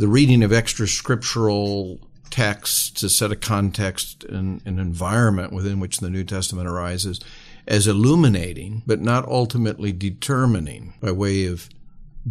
the 0.00 0.08
reading 0.08 0.42
of 0.42 0.50
extra 0.50 0.88
scriptural 0.88 2.00
texts 2.30 2.88
to 2.88 3.10
set 3.10 3.30
a 3.30 3.36
context 3.36 4.24
and 4.24 4.62
an 4.64 4.78
environment 4.78 5.52
within 5.52 5.78
which 5.78 5.98
the 5.98 6.08
New 6.08 6.24
Testament 6.24 6.66
arises 6.66 7.20
as 7.68 7.86
illuminating, 7.86 8.82
but 8.86 9.02
not 9.02 9.28
ultimately 9.28 9.92
determining 9.92 10.94
by 11.02 11.12
way 11.12 11.44
of 11.44 11.68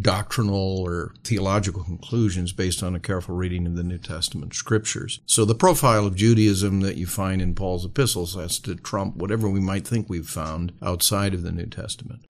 doctrinal 0.02 0.80
or 0.80 1.14
theological 1.24 1.84
conclusions 1.84 2.54
based 2.54 2.82
on 2.82 2.96
a 2.96 3.00
careful 3.00 3.36
reading 3.36 3.68
of 3.68 3.76
the 3.76 3.84
New 3.84 4.00
Testament 4.00 4.56
scriptures. 4.56 5.20
So 5.28 5.46
the 5.46 5.54
profile 5.54 6.08
of 6.08 6.16
Judaism 6.16 6.80
that 6.82 6.98
you 6.98 7.06
find 7.06 7.40
in 7.40 7.54
Paul's 7.54 7.86
epistles 7.86 8.34
has 8.34 8.58
to 8.62 8.74
trump 8.74 9.16
whatever 9.16 9.48
we 9.48 9.60
might 9.60 9.88
think 9.88 10.10
we've 10.10 10.28
found 10.28 10.72
outside 10.82 11.36
of 11.36 11.44
the 11.44 11.52
New 11.52 11.68
Testament. 11.68 12.26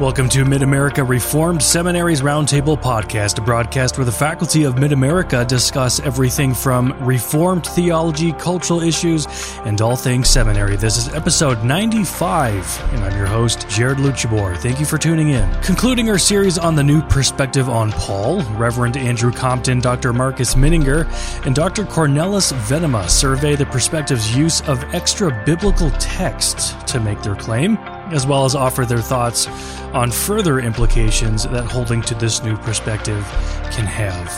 Welcome 0.00 0.28
to 0.30 0.44
Mid 0.44 0.62
America 0.62 1.04
Reformed 1.04 1.62
Seminary's 1.62 2.20
Roundtable 2.20 2.76
Podcast, 2.76 3.38
a 3.38 3.40
broadcast 3.40 3.96
where 3.96 4.04
the 4.04 4.10
faculty 4.10 4.64
of 4.64 4.76
Mid 4.76 4.90
America 4.90 5.44
discuss 5.44 6.00
everything 6.00 6.52
from 6.52 6.92
Reformed 7.04 7.64
theology, 7.64 8.32
cultural 8.32 8.80
issues, 8.80 9.28
and 9.58 9.80
all 9.80 9.94
things 9.94 10.28
seminary. 10.28 10.74
This 10.74 10.96
is 10.96 11.14
episode 11.14 11.62
95, 11.62 12.92
and 12.92 13.04
I'm 13.04 13.16
your 13.16 13.28
host, 13.28 13.68
Jared 13.68 13.98
Luchabor. 13.98 14.56
Thank 14.56 14.80
you 14.80 14.84
for 14.84 14.98
tuning 14.98 15.28
in. 15.28 15.48
Concluding 15.62 16.10
our 16.10 16.18
series 16.18 16.58
on 16.58 16.74
the 16.74 16.82
new 16.82 17.00
perspective 17.02 17.68
on 17.68 17.92
Paul, 17.92 18.42
Reverend 18.56 18.96
Andrew 18.96 19.30
Compton, 19.30 19.78
Dr. 19.78 20.12
Marcus 20.12 20.56
Mininger, 20.56 21.06
and 21.46 21.54
Dr. 21.54 21.84
Cornelis 21.84 22.52
Venema 22.52 23.08
survey 23.08 23.54
the 23.54 23.66
perspective's 23.66 24.36
use 24.36 24.60
of 24.62 24.82
extra 24.92 25.30
biblical 25.46 25.92
texts 25.92 26.74
to 26.92 26.98
make 26.98 27.22
their 27.22 27.36
claim 27.36 27.78
as 28.12 28.26
well 28.26 28.44
as 28.44 28.54
offer 28.54 28.84
their 28.84 28.98
thoughts 28.98 29.46
on 29.92 30.10
further 30.10 30.58
implications 30.58 31.44
that 31.44 31.64
holding 31.64 32.02
to 32.02 32.14
this 32.14 32.42
new 32.42 32.56
perspective 32.58 33.24
can 33.70 33.86
have. 33.86 34.28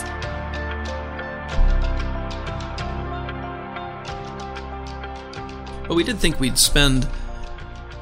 But 5.87 5.95
we 5.95 6.03
did 6.03 6.17
think 6.17 6.39
we'd 6.39 6.57
spend 6.57 7.05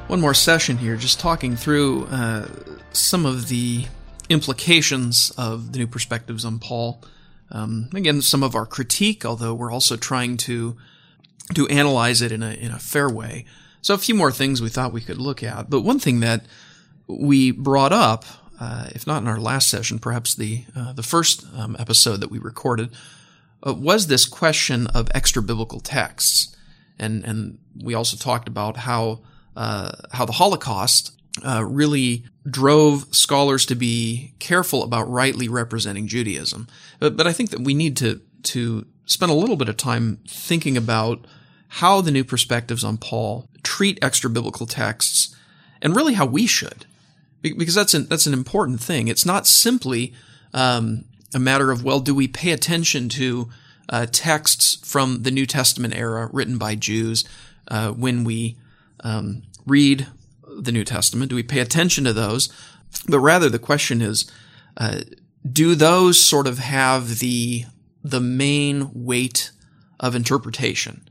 one 0.08 0.20
more 0.20 0.34
session 0.34 0.76
here 0.76 0.96
just 0.96 1.20
talking 1.20 1.56
through 1.56 2.06
uh, 2.06 2.48
some 2.92 3.24
of 3.24 3.48
the 3.48 3.86
implications 4.28 5.32
of 5.38 5.72
the 5.72 5.78
new 5.78 5.86
perspectives 5.86 6.44
on 6.44 6.58
Paul. 6.58 7.02
Um, 7.50 7.88
again, 7.94 8.22
some 8.22 8.42
of 8.42 8.54
our 8.54 8.66
critique, 8.66 9.24
although 9.24 9.54
we're 9.54 9.72
also 9.72 9.96
trying 9.96 10.36
to 10.38 10.76
to 11.54 11.68
analyze 11.68 12.22
it 12.22 12.32
in 12.32 12.42
a 12.42 12.50
in 12.50 12.72
a 12.72 12.78
fair 12.78 13.08
way. 13.08 13.44
So 13.86 13.94
a 13.94 13.98
few 13.98 14.16
more 14.16 14.32
things 14.32 14.60
we 14.60 14.68
thought 14.68 14.92
we 14.92 15.00
could 15.00 15.18
look 15.18 15.44
at. 15.44 15.70
But 15.70 15.82
one 15.82 16.00
thing 16.00 16.18
that 16.18 16.44
we 17.06 17.52
brought 17.52 17.92
up, 17.92 18.24
uh, 18.58 18.88
if 18.92 19.06
not 19.06 19.22
in 19.22 19.28
our 19.28 19.38
last 19.38 19.68
session, 19.68 20.00
perhaps 20.00 20.34
the 20.34 20.64
uh, 20.74 20.92
the 20.92 21.04
first 21.04 21.46
um, 21.54 21.76
episode 21.78 22.16
that 22.16 22.28
we 22.28 22.40
recorded, 22.40 22.90
uh, 23.64 23.72
was 23.72 24.08
this 24.08 24.26
question 24.26 24.88
of 24.88 25.08
extra 25.14 25.40
biblical 25.40 25.78
texts, 25.78 26.56
and 26.98 27.24
and 27.24 27.58
we 27.80 27.94
also 27.94 28.16
talked 28.16 28.48
about 28.48 28.76
how 28.78 29.20
uh, 29.54 29.92
how 30.10 30.24
the 30.24 30.32
Holocaust 30.32 31.12
uh, 31.44 31.64
really 31.64 32.24
drove 32.50 33.06
scholars 33.14 33.66
to 33.66 33.76
be 33.76 34.34
careful 34.40 34.82
about 34.82 35.08
rightly 35.08 35.48
representing 35.48 36.08
Judaism. 36.08 36.66
But, 36.98 37.16
but 37.16 37.28
I 37.28 37.32
think 37.32 37.50
that 37.50 37.60
we 37.60 37.72
need 37.72 37.96
to 37.98 38.20
to 38.50 38.84
spend 39.04 39.30
a 39.30 39.36
little 39.36 39.54
bit 39.54 39.68
of 39.68 39.76
time 39.76 40.18
thinking 40.26 40.76
about 40.76 41.24
how 41.68 42.00
the 42.00 42.10
new 42.10 42.24
perspectives 42.24 42.82
on 42.82 42.96
Paul 42.96 43.48
treat 43.66 43.98
extra 44.00 44.30
biblical 44.30 44.66
texts 44.66 45.34
and 45.82 45.96
really 45.96 46.14
how 46.14 46.26
we 46.26 46.46
should. 46.46 46.86
Because 47.42 47.74
that's 47.74 47.94
an, 47.94 48.06
that's 48.08 48.26
an 48.26 48.32
important 48.32 48.80
thing. 48.80 49.08
It's 49.08 49.26
not 49.26 49.46
simply 49.46 50.12
um, 50.54 51.04
a 51.34 51.38
matter 51.38 51.70
of, 51.70 51.84
well, 51.84 52.00
do 52.00 52.14
we 52.14 52.28
pay 52.28 52.52
attention 52.52 53.08
to 53.10 53.48
uh, 53.88 54.06
texts 54.10 54.78
from 54.90 55.22
the 55.22 55.30
New 55.30 55.46
Testament 55.46 55.94
era 55.94 56.28
written 56.32 56.58
by 56.58 56.74
Jews 56.74 57.24
uh, 57.68 57.90
when 57.90 58.24
we 58.24 58.56
um, 59.00 59.42
read 59.66 60.06
the 60.58 60.72
New 60.72 60.84
Testament? 60.84 61.30
Do 61.30 61.36
we 61.36 61.42
pay 61.42 61.60
attention 61.60 62.04
to 62.04 62.12
those? 62.12 62.48
But 63.08 63.20
rather, 63.20 63.48
the 63.48 63.58
question 63.58 64.02
is, 64.02 64.30
uh, 64.76 65.00
do 65.50 65.74
those 65.74 66.20
sort 66.20 66.46
of 66.46 66.58
have 66.58 67.18
the 67.18 67.64
the 68.02 68.20
main 68.20 68.90
weight 68.92 69.50
of 70.00 70.14
interpretation? 70.14 71.05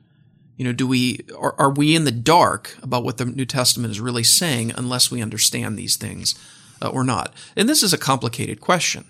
You 0.58 0.66
know, 0.66 0.72
do 0.72 0.88
we 0.88 1.20
are, 1.38 1.56
are 1.58 1.70
we 1.70 1.96
in 1.96 2.06
the 2.06 2.12
dark 2.12 2.78
about 2.82 3.04
what 3.04 3.18
the 3.18 3.26
New 3.26 3.46
Testament 3.46 3.92
is 3.92 4.00
really 4.00 4.24
saying 4.24 4.72
unless 4.76 5.12
we 5.12 5.22
understand 5.22 5.78
these 5.78 5.98
things 5.98 6.36
uh, 6.82 6.90
or 6.90 7.04
not? 7.04 7.34
And 7.56 7.68
this 7.68 7.84
is 7.84 7.94
a 7.94 7.98
complicated 7.98 8.62
question. 8.62 9.06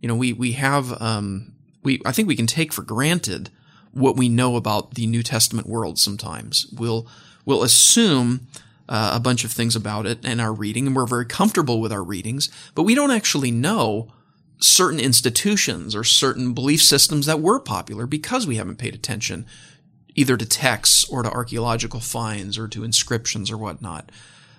You 0.00 0.08
know, 0.08 0.14
we 0.14 0.32
we 0.32 0.52
have 0.52 1.00
um, 1.02 1.52
we 1.82 2.00
I 2.06 2.12
think 2.12 2.28
we 2.28 2.36
can 2.36 2.46
take 2.46 2.72
for 2.72 2.82
granted 2.82 3.50
what 3.92 4.16
we 4.16 4.28
know 4.28 4.56
about 4.56 4.94
the 4.94 5.06
New 5.06 5.22
Testament 5.22 5.68
world. 5.68 5.98
Sometimes 5.98 6.66
we'll 6.72 7.08
we'll 7.44 7.64
assume 7.64 8.46
uh, 8.88 9.12
a 9.14 9.20
bunch 9.20 9.44
of 9.44 9.50
things 9.50 9.74
about 9.74 10.06
it 10.06 10.24
in 10.24 10.38
our 10.38 10.52
reading, 10.52 10.86
and 10.86 10.94
we're 10.94 11.06
very 11.06 11.26
comfortable 11.26 11.80
with 11.80 11.92
our 11.92 12.04
readings, 12.04 12.48
but 12.76 12.84
we 12.84 12.94
don't 12.94 13.10
actually 13.10 13.50
know 13.50 14.12
certain 14.60 14.98
institutions 14.98 15.94
or 15.94 16.02
certain 16.02 16.52
belief 16.52 16.82
systems 16.82 17.26
that 17.26 17.40
were 17.40 17.60
popular 17.60 18.06
because 18.06 18.46
we 18.46 18.56
haven't 18.56 18.78
paid 18.78 18.94
attention 18.94 19.46
either 20.18 20.36
to 20.36 20.44
texts 20.44 21.08
or 21.08 21.22
to 21.22 21.30
archaeological 21.30 22.00
finds 22.00 22.58
or 22.58 22.66
to 22.66 22.82
inscriptions 22.82 23.52
or 23.52 23.56
whatnot. 23.56 24.10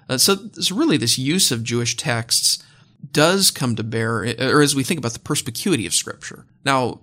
Uh, 0.08 0.18
so, 0.18 0.50
so 0.54 0.74
really 0.74 0.96
this 0.96 1.18
use 1.18 1.52
of 1.52 1.66
Jewish 1.66 1.98
texts 1.98 2.64
does 3.12 3.52
come 3.52 3.76
to 3.76 3.84
bear, 3.84 4.20
or 4.40 4.62
as 4.62 4.74
we 4.74 4.84
think 4.84 4.98
about 4.98 5.12
the 5.12 5.20
perspicuity 5.20 5.86
of 5.86 5.94
Scripture. 5.94 6.46
Now, 6.64 7.02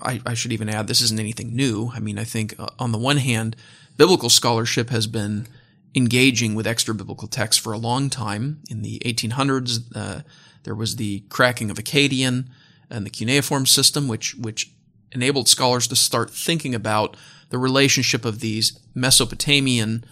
I, 0.00 0.22
I 0.24 0.32
should 0.32 0.50
even 0.50 0.70
add 0.70 0.86
this 0.86 1.02
isn't 1.02 1.20
anything 1.20 1.54
new. 1.54 1.92
I 1.94 2.00
mean, 2.00 2.18
I 2.18 2.24
think 2.24 2.58
uh, 2.58 2.68
on 2.78 2.92
the 2.92 2.98
one 2.98 3.18
hand, 3.18 3.54
biblical 3.98 4.30
scholarship 4.30 4.88
has 4.88 5.06
been 5.06 5.46
engaging 5.94 6.54
with 6.54 6.66
extra 6.66 6.94
biblical 6.94 7.28
texts 7.28 7.62
for 7.62 7.74
a 7.74 7.78
long 7.78 8.08
time. 8.08 8.62
In 8.70 8.80
the 8.80 8.98
1800s, 9.04 9.80
uh, 9.94 10.22
there 10.62 10.74
was 10.74 10.96
the 10.96 11.24
cracking 11.28 11.70
of 11.70 11.76
Akkadian 11.76 12.46
and 12.88 13.04
the 13.04 13.10
cuneiform 13.10 13.66
system, 13.66 14.08
which 14.08 14.34
which 14.36 14.72
enabled 15.12 15.48
scholars 15.48 15.86
to 15.88 15.96
start 15.96 16.30
thinking 16.30 16.74
about 16.74 17.16
the 17.50 17.58
relationship 17.58 18.24
of 18.24 18.40
these 18.40 18.78
Mesopotamian 18.94 20.04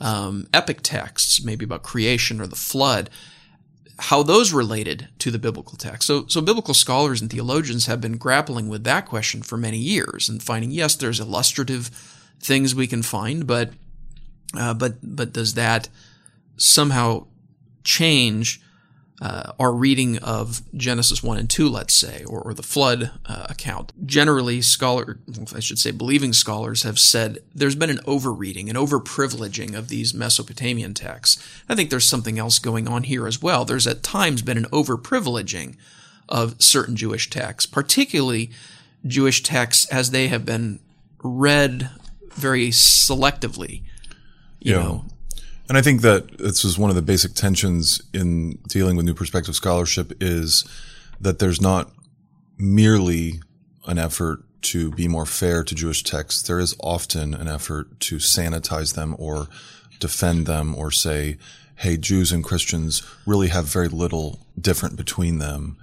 um, 0.00 0.48
epic 0.52 0.80
texts, 0.82 1.42
maybe 1.42 1.64
about 1.64 1.82
creation 1.82 2.40
or 2.40 2.46
the 2.46 2.56
flood, 2.56 3.08
how 3.98 4.22
those 4.22 4.52
related 4.52 5.08
to 5.18 5.30
the 5.30 5.38
biblical 5.38 5.78
text. 5.78 6.06
So, 6.06 6.26
so 6.26 6.40
biblical 6.40 6.74
scholars 6.74 7.22
and 7.22 7.30
theologians 7.30 7.86
have 7.86 8.00
been 8.00 8.18
grappling 8.18 8.68
with 8.68 8.84
that 8.84 9.06
question 9.06 9.42
for 9.42 9.56
many 9.56 9.78
years 9.78 10.28
and 10.28 10.42
finding, 10.42 10.70
yes, 10.70 10.94
there's 10.94 11.20
illustrative 11.20 11.88
things 12.40 12.74
we 12.74 12.86
can 12.86 13.02
find, 13.02 13.46
but, 13.46 13.70
uh, 14.58 14.74
but, 14.74 14.96
but 15.02 15.32
does 15.32 15.54
that 15.54 15.88
somehow 16.56 17.26
change 17.84 18.60
uh, 19.20 19.52
our 19.58 19.72
reading 19.72 20.18
of 20.18 20.62
Genesis 20.74 21.22
1 21.22 21.38
and 21.38 21.48
2, 21.48 21.68
let's 21.68 21.94
say, 21.94 22.24
or, 22.24 22.40
or 22.40 22.54
the 22.54 22.62
flood 22.62 23.10
uh, 23.24 23.46
account. 23.48 23.92
Generally, 24.04 24.62
scholar, 24.62 25.18
I 25.54 25.60
should 25.60 25.78
say, 25.78 25.90
believing 25.90 26.32
scholars 26.32 26.82
have 26.82 26.98
said 26.98 27.38
there's 27.54 27.74
been 27.74 27.90
an 27.90 28.00
overreading, 28.06 28.68
an 28.68 28.76
overprivileging 28.76 29.74
of 29.74 29.88
these 29.88 30.12
Mesopotamian 30.12 30.92
texts. 30.92 31.42
I 31.68 31.74
think 31.74 31.88
there's 31.88 32.04
something 32.04 32.38
else 32.38 32.58
going 32.58 32.86
on 32.86 33.04
here 33.04 33.26
as 33.26 33.40
well. 33.40 33.64
There's 33.64 33.86
at 33.86 34.02
times 34.02 34.42
been 34.42 34.58
an 34.58 34.66
overprivileging 34.66 35.76
of 36.28 36.60
certain 36.60 36.96
Jewish 36.96 37.30
texts, 37.30 37.70
particularly 37.70 38.50
Jewish 39.06 39.42
texts 39.42 39.86
as 39.86 40.10
they 40.10 40.28
have 40.28 40.44
been 40.44 40.80
read 41.22 41.90
very 42.32 42.68
selectively. 42.68 43.82
You 44.60 44.74
yeah. 44.74 44.82
know, 44.82 45.04
and 45.68 45.76
I 45.76 45.82
think 45.82 46.02
that 46.02 46.38
this 46.38 46.64
is 46.64 46.78
one 46.78 46.90
of 46.90 46.96
the 46.96 47.02
basic 47.02 47.34
tensions 47.34 48.00
in 48.12 48.58
dealing 48.68 48.96
with 48.96 49.06
new 49.06 49.14
perspective 49.14 49.54
scholarship 49.54 50.12
is 50.20 50.64
that 51.20 51.38
there's 51.38 51.60
not 51.60 51.90
merely 52.58 53.40
an 53.86 53.98
effort 53.98 54.42
to 54.62 54.90
be 54.92 55.08
more 55.08 55.26
fair 55.26 55.62
to 55.62 55.74
Jewish 55.74 56.02
texts. 56.02 56.42
There 56.42 56.58
is 56.58 56.74
often 56.80 57.34
an 57.34 57.48
effort 57.48 58.00
to 58.00 58.16
sanitize 58.16 58.94
them 58.94 59.14
or 59.18 59.48
defend 60.00 60.46
them 60.46 60.74
or 60.74 60.90
say, 60.90 61.38
hey, 61.76 61.96
Jews 61.96 62.32
and 62.32 62.42
Christians 62.42 63.02
really 63.26 63.48
have 63.48 63.66
very 63.66 63.88
little 63.88 64.40
different 64.60 64.96
between 64.96 65.38
them. 65.38 65.76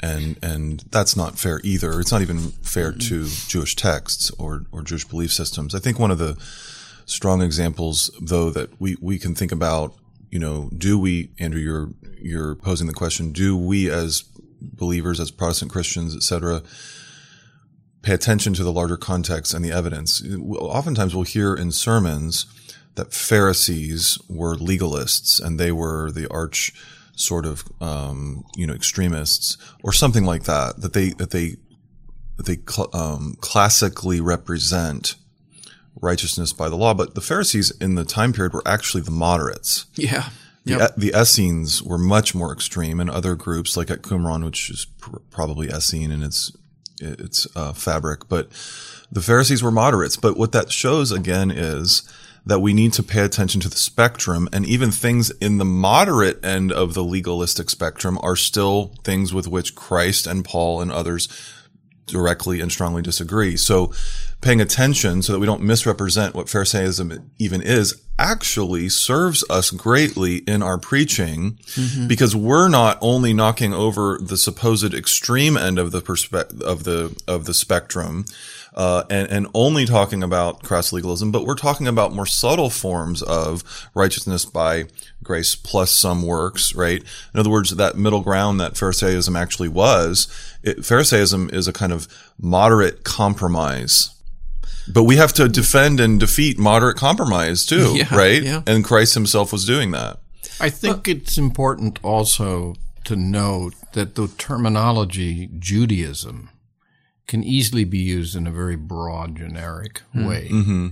And, 0.00 0.38
and 0.42 0.80
that's 0.90 1.16
not 1.16 1.38
fair 1.38 1.60
either. 1.64 1.98
It's 2.00 2.12
not 2.12 2.20
even 2.20 2.50
fair 2.62 2.92
to 2.92 3.26
Jewish 3.48 3.74
texts 3.74 4.30
or, 4.38 4.66
or 4.70 4.82
Jewish 4.82 5.06
belief 5.06 5.32
systems. 5.32 5.74
I 5.74 5.78
think 5.78 5.98
one 5.98 6.10
of 6.10 6.18
the, 6.18 6.36
strong 7.06 7.40
examples, 7.40 8.10
though, 8.20 8.50
that 8.50 8.78
we, 8.80 8.96
we 9.00 9.18
can 9.18 9.34
think 9.34 9.52
about, 9.52 9.94
you 10.30 10.38
know, 10.38 10.70
do 10.76 10.98
we, 10.98 11.30
Andrew, 11.38 11.60
you're, 11.60 11.88
you're 12.20 12.54
posing 12.56 12.86
the 12.86 12.92
question, 12.92 13.32
do 13.32 13.56
we 13.56 13.90
as 13.90 14.24
believers, 14.60 15.18
as 15.18 15.30
Protestant 15.30 15.72
Christians, 15.72 16.14
et 16.14 16.22
cetera, 16.22 16.62
pay 18.02 18.12
attention 18.12 18.52
to 18.54 18.62
the 18.62 18.72
larger 18.72 18.96
context 18.96 19.54
and 19.54 19.64
the 19.64 19.72
evidence? 19.72 20.22
Oftentimes 20.50 21.14
we'll 21.14 21.24
hear 21.24 21.54
in 21.54 21.72
sermons 21.72 22.46
that 22.96 23.14
Pharisees 23.14 24.18
were 24.28 24.56
legalists 24.56 25.42
and 25.42 25.58
they 25.58 25.72
were 25.72 26.10
the 26.10 26.30
arch 26.30 26.72
sort 27.16 27.46
of 27.46 27.64
um, 27.80 28.44
you 28.54 28.66
know 28.66 28.74
extremists 28.74 29.56
or 29.82 29.92
something 29.92 30.24
like 30.24 30.44
that. 30.44 30.80
That 30.80 30.92
they 30.92 31.10
that 31.10 31.30
they 31.30 31.56
that 32.36 32.46
they 32.46 32.58
cl- 32.68 32.90
um, 32.94 33.36
classically 33.40 34.20
represent 34.20 35.16
righteousness 36.00 36.52
by 36.52 36.68
the 36.68 36.76
law, 36.76 36.94
but 36.94 37.14
the 37.14 37.20
Pharisees 37.20 37.70
in 37.80 37.94
the 37.94 38.04
time 38.04 38.32
period 38.32 38.52
were 38.52 38.66
actually 38.66 39.02
the 39.02 39.10
moderates. 39.10 39.86
Yeah. 40.64 40.78
The, 40.78 41.10
the 41.10 41.20
Essenes 41.20 41.82
were 41.82 41.98
much 41.98 42.34
more 42.34 42.52
extreme, 42.52 42.98
and 42.98 43.08
other 43.08 43.36
groups 43.36 43.76
like 43.76 43.90
at 43.90 44.02
Qumran, 44.02 44.44
which 44.44 44.68
is 44.68 44.86
pr- 44.98 45.18
probably 45.30 45.68
Essene 45.68 46.10
in 46.10 46.22
its 46.22 46.52
its 46.98 47.46
uh, 47.54 47.72
fabric, 47.72 48.28
but 48.28 48.48
the 49.12 49.20
Pharisees 49.20 49.62
were 49.62 49.70
moderates. 49.70 50.16
But 50.16 50.36
what 50.36 50.52
that 50.52 50.72
shows 50.72 51.12
again 51.12 51.50
is 51.50 52.02
that 52.46 52.60
we 52.60 52.72
need 52.72 52.92
to 52.94 53.02
pay 53.02 53.22
attention 53.22 53.60
to 53.60 53.68
the 53.68 53.76
spectrum, 53.76 54.48
and 54.52 54.64
even 54.64 54.90
things 54.90 55.30
in 55.32 55.58
the 55.58 55.64
moderate 55.64 56.42
end 56.44 56.72
of 56.72 56.94
the 56.94 57.04
legalistic 57.04 57.68
spectrum 57.70 58.18
are 58.22 58.36
still 58.36 58.94
things 59.04 59.34
with 59.34 59.48
which 59.48 59.74
Christ 59.74 60.26
and 60.26 60.44
Paul 60.44 60.80
and 60.80 60.90
others 60.90 61.28
directly 62.06 62.60
and 62.60 62.70
strongly 62.70 63.02
disagree. 63.02 63.56
So 63.56 63.92
paying 64.40 64.60
attention 64.60 65.22
so 65.22 65.32
that 65.32 65.38
we 65.38 65.46
don't 65.46 65.62
misrepresent 65.62 66.34
what 66.34 66.46
Pharisaism 66.46 67.30
even 67.38 67.62
is 67.62 68.00
actually 68.18 68.88
serves 68.88 69.44
us 69.50 69.70
greatly 69.70 70.36
in 70.38 70.62
our 70.62 70.78
preaching 70.78 71.58
mm-hmm. 71.74 72.06
because 72.06 72.34
we're 72.34 72.68
not 72.68 72.98
only 73.00 73.32
knocking 73.32 73.74
over 73.74 74.18
the 74.20 74.36
supposed 74.36 74.94
extreme 74.94 75.56
end 75.56 75.78
of 75.78 75.92
the 75.92 76.00
perspective 76.00 76.62
of 76.62 76.84
the 76.84 77.14
of 77.28 77.44
the 77.44 77.54
spectrum 77.54 78.24
uh, 78.76 79.04
and 79.08 79.30
and 79.30 79.46
only 79.54 79.86
talking 79.86 80.22
about 80.22 80.62
crass 80.62 80.92
legalism, 80.92 81.32
but 81.32 81.46
we're 81.46 81.54
talking 81.54 81.88
about 81.88 82.12
more 82.12 82.26
subtle 82.26 82.68
forms 82.68 83.22
of 83.22 83.88
righteousness 83.94 84.44
by 84.44 84.84
grace 85.22 85.54
plus 85.54 85.90
some 85.90 86.22
works, 86.22 86.74
right? 86.74 87.02
In 87.32 87.40
other 87.40 87.50
words, 87.50 87.70
that 87.70 87.96
middle 87.96 88.20
ground 88.20 88.60
that 88.60 88.74
Pharisaism 88.74 89.34
actually 89.34 89.68
was, 89.68 90.28
it, 90.62 90.78
Pharisaism 90.84 91.48
is 91.52 91.66
a 91.66 91.72
kind 91.72 91.92
of 91.92 92.06
moderate 92.38 93.02
compromise. 93.02 94.10
But 94.92 95.04
we 95.04 95.16
have 95.16 95.32
to 95.32 95.48
defend 95.48 95.98
and 95.98 96.20
defeat 96.20 96.58
moderate 96.58 96.96
compromise 96.96 97.64
too, 97.64 97.92
Yeah, 97.96 98.14
right? 98.14 98.42
yeah. 98.42 98.62
And 98.66 98.84
Christ 98.84 99.14
himself 99.14 99.52
was 99.52 99.64
doing 99.64 99.90
that. 99.92 100.18
I 100.60 100.70
think 100.70 101.08
it's 101.08 101.36
important 101.38 101.98
also 102.04 102.76
to 103.04 103.16
note 103.16 103.74
that 103.92 104.14
the 104.14 104.28
terminology 104.28 105.48
Judaism 105.58 106.50
can 107.26 107.42
easily 107.42 107.84
be 107.84 107.98
used 107.98 108.36
in 108.36 108.46
a 108.46 108.52
very 108.52 108.76
broad, 108.76 109.36
generic 109.36 110.02
hmm. 110.12 110.26
way. 110.26 110.48
Mm-hmm. 110.48 110.88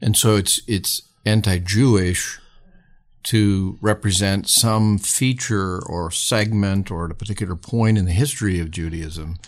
And 0.00 0.16
so 0.16 0.36
it's, 0.36 0.60
it's 0.66 1.02
anti-Jewish 1.24 2.38
to 3.22 3.78
represent 3.80 4.48
some 4.48 4.98
feature 4.98 5.80
or 5.84 6.10
segment 6.10 6.90
or 6.90 7.04
at 7.04 7.10
a 7.10 7.14
particular 7.14 7.56
point 7.56 7.98
in 7.98 8.06
the 8.06 8.12
history 8.12 8.58
of 8.58 8.70
Judaism, 8.70 9.38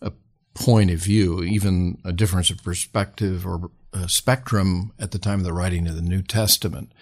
a 0.00 0.12
point 0.54 0.90
of 0.90 0.98
view, 0.98 1.42
even 1.42 1.98
a 2.04 2.12
difference 2.12 2.50
of 2.50 2.62
perspective 2.62 3.46
or 3.46 3.70
a 3.92 4.08
spectrum 4.08 4.92
at 4.98 5.10
the 5.10 5.18
time 5.18 5.40
of 5.40 5.44
the 5.44 5.52
writing 5.52 5.86
of 5.86 5.96
the 5.96 6.02
New 6.02 6.22
Testament. 6.22 6.92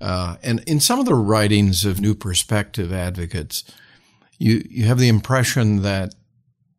Uh, 0.00 0.36
and 0.42 0.60
in 0.66 0.80
some 0.80 0.98
of 0.98 1.06
the 1.06 1.14
writings 1.14 1.84
of 1.84 2.00
New 2.00 2.14
Perspective 2.14 2.92
advocates, 2.92 3.64
you, 4.38 4.64
you 4.68 4.84
have 4.86 4.98
the 4.98 5.08
impression 5.08 5.82
that 5.82 6.14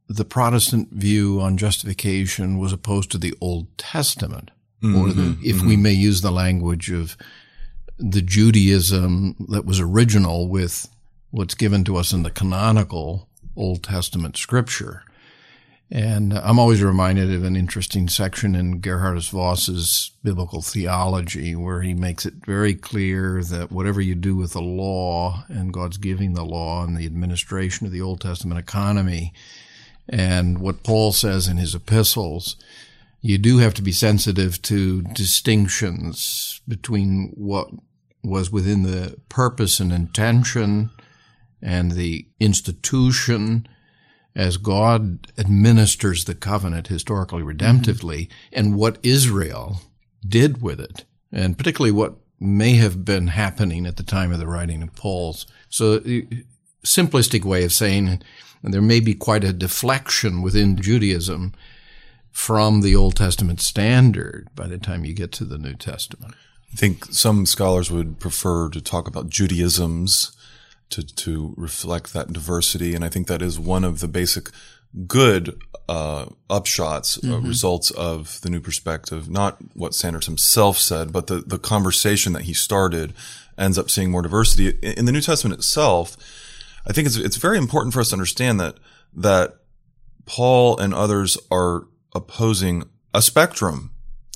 the 0.08 0.26
Protestant 0.26 0.92
view 0.92 1.40
on 1.42 1.58
justification 1.58 2.58
was 2.58 2.74
opposed 2.74 3.12
to 3.12 3.18
the 3.18 3.34
Old 3.40 3.78
Testament, 3.78 4.52
or 4.84 5.14
the, 5.14 5.22
mm-hmm. 5.22 5.42
if 5.44 5.58
mm-hmm. 5.58 5.68
we 5.68 5.78
may 5.78 5.94
use 5.94 6.22
the 6.22 6.32
language 6.32 6.92
of 6.92 7.16
the 7.98 8.22
Judaism 8.22 9.36
that 9.50 9.66
was 9.66 9.80
original 9.80 10.50
with 10.50 10.90
what's 11.32 11.56
given 11.56 11.84
to 11.86 11.96
us 11.96 12.12
in 12.12 12.24
the 12.24 12.32
canonical 12.32 13.30
Old 13.56 13.84
Testament 13.84 14.36
scripture. 14.38 15.04
And 15.90 16.34
I'm 16.34 16.60
always 16.60 16.82
reminded 16.82 17.32
of 17.32 17.44
an 17.44 17.56
interesting 17.56 18.10
section 18.10 18.56
in 18.56 18.82
Geerhardus 18.82 19.30
Vos's 19.30 20.12
biblical 20.24 20.62
theology 20.62 21.56
where 21.56 21.82
he 21.82 21.94
makes 21.94 22.26
it 22.26 22.34
very 22.46 22.74
clear 22.74 23.44
that 23.44 23.72
whatever 23.72 24.02
you 24.02 24.16
do 24.16 24.36
with 24.36 24.54
the 24.54 24.62
law 24.62 25.46
and 25.50 25.72
God's 25.72 25.98
giving 25.98 26.34
the 26.34 26.46
law 26.46 26.84
and 26.84 26.98
the 26.98 27.06
administration 27.06 27.86
of 27.86 27.94
the 27.94 28.02
Old 28.02 28.22
Testament 28.22 28.60
economy 28.60 29.34
and 30.10 30.60
what 30.60 30.84
Paul 30.84 31.12
says 31.14 31.48
in 31.48 31.58
his 31.58 31.76
epistles, 31.76 32.56
you 33.22 33.38
do 33.38 33.60
have 33.60 33.74
to 33.76 33.82
be 33.82 33.92
sensitive 33.92 34.62
to 34.64 35.02
distinctions 35.02 36.62
between 36.68 37.32
what 37.36 37.70
was 38.24 38.52
within 38.52 38.84
the 38.84 39.18
purpose 39.30 39.80
and 39.80 39.92
intention 39.92 40.90
and 41.62 41.94
the 41.94 42.28
institution 42.40 43.68
as 44.36 44.58
God 44.58 45.32
administers 45.38 46.26
the 46.26 46.36
covenant 46.36 46.88
historically 46.88 47.44
redemptively 47.44 48.28
mm-hmm. 48.28 48.34
and 48.54 48.76
what 48.76 48.98
Israel 49.04 49.82
did 50.28 50.62
with 50.62 50.80
it, 50.80 51.06
and 51.32 51.58
particularly 51.58 51.92
what 51.92 52.16
may 52.40 52.74
have 52.76 53.06
been 53.06 53.28
happening 53.28 53.86
at 53.86 53.98
the 53.98 54.04
time 54.04 54.32
of 54.32 54.40
the 54.40 54.48
writing 54.48 54.82
of 54.82 54.96
Paul's. 54.96 55.46
So, 55.70 56.00
the 56.00 56.28
simplistic 56.86 57.46
way 57.46 57.64
of 57.64 57.72
saying 57.72 58.22
there 58.72 58.82
may 58.82 59.00
be 59.00 59.16
quite 59.16 59.44
a 59.44 59.52
deflection 59.52 60.42
within 60.42 60.78
Judaism 60.78 61.54
from 62.32 62.82
the 62.82 62.96
Old 62.96 63.16
Testament 63.16 63.62
standard 63.62 64.48
by 64.56 64.68
the 64.68 64.78
time 64.78 65.06
you 65.06 65.14
get 65.14 65.32
to 65.34 65.46
the 65.46 65.58
New 65.58 65.74
Testament. 65.74 66.36
I 66.72 66.76
think 66.76 67.06
some 67.06 67.46
scholars 67.46 67.92
would 67.92 68.20
prefer 68.20 68.70
to 68.70 68.82
talk 68.82 69.08
about 69.08 69.30
Judaisms 69.30 70.36
to, 70.90 71.04
to 71.04 71.54
reflect 71.58 72.14
that 72.14 72.34
diversity. 72.34 72.96
And 72.96 73.04
I 73.04 73.10
think 73.10 73.28
that 73.28 73.42
is 73.42 73.60
one 73.60 73.84
of 73.84 74.00
the 74.00 74.08
basic 74.08 74.50
good 75.08 75.60
uh, 75.90 76.26
upshots, 76.50 77.24
uh, 77.28 77.40
results 77.40 77.92
of 77.92 78.40
the 78.42 78.50
new 78.50 78.60
perspective. 78.62 79.30
Not 79.30 79.58
what 79.74 79.96
Sanders 79.96 80.26
himself 80.26 80.78
said, 80.78 81.12
but 81.12 81.28
the, 81.28 81.44
the 81.46 81.60
conversation 81.60 82.34
that 82.34 82.44
he 82.44 82.54
started 82.54 83.14
ends 83.58 83.78
up 83.78 83.90
seeing 83.90 84.12
more 84.12 84.22
diversity. 84.22 84.70
In 84.82 85.06
the 85.06 85.12
New 85.12 85.22
Testament 85.22 85.60
itself, 85.60 86.16
I 86.86 86.94
think 86.94 87.08
it's, 87.08 87.18
it's 87.18 87.38
very 87.38 87.58
important 87.58 87.94
for 87.94 88.00
us 88.02 88.10
to 88.10 88.16
understand 88.16 88.60
that, 88.60 88.76
that 89.16 89.56
Paul 90.26 90.78
and 90.78 90.94
others 90.94 91.38
are 91.52 91.88
opposing 92.16 92.84
a 93.14 93.22
spectrum 93.22 93.92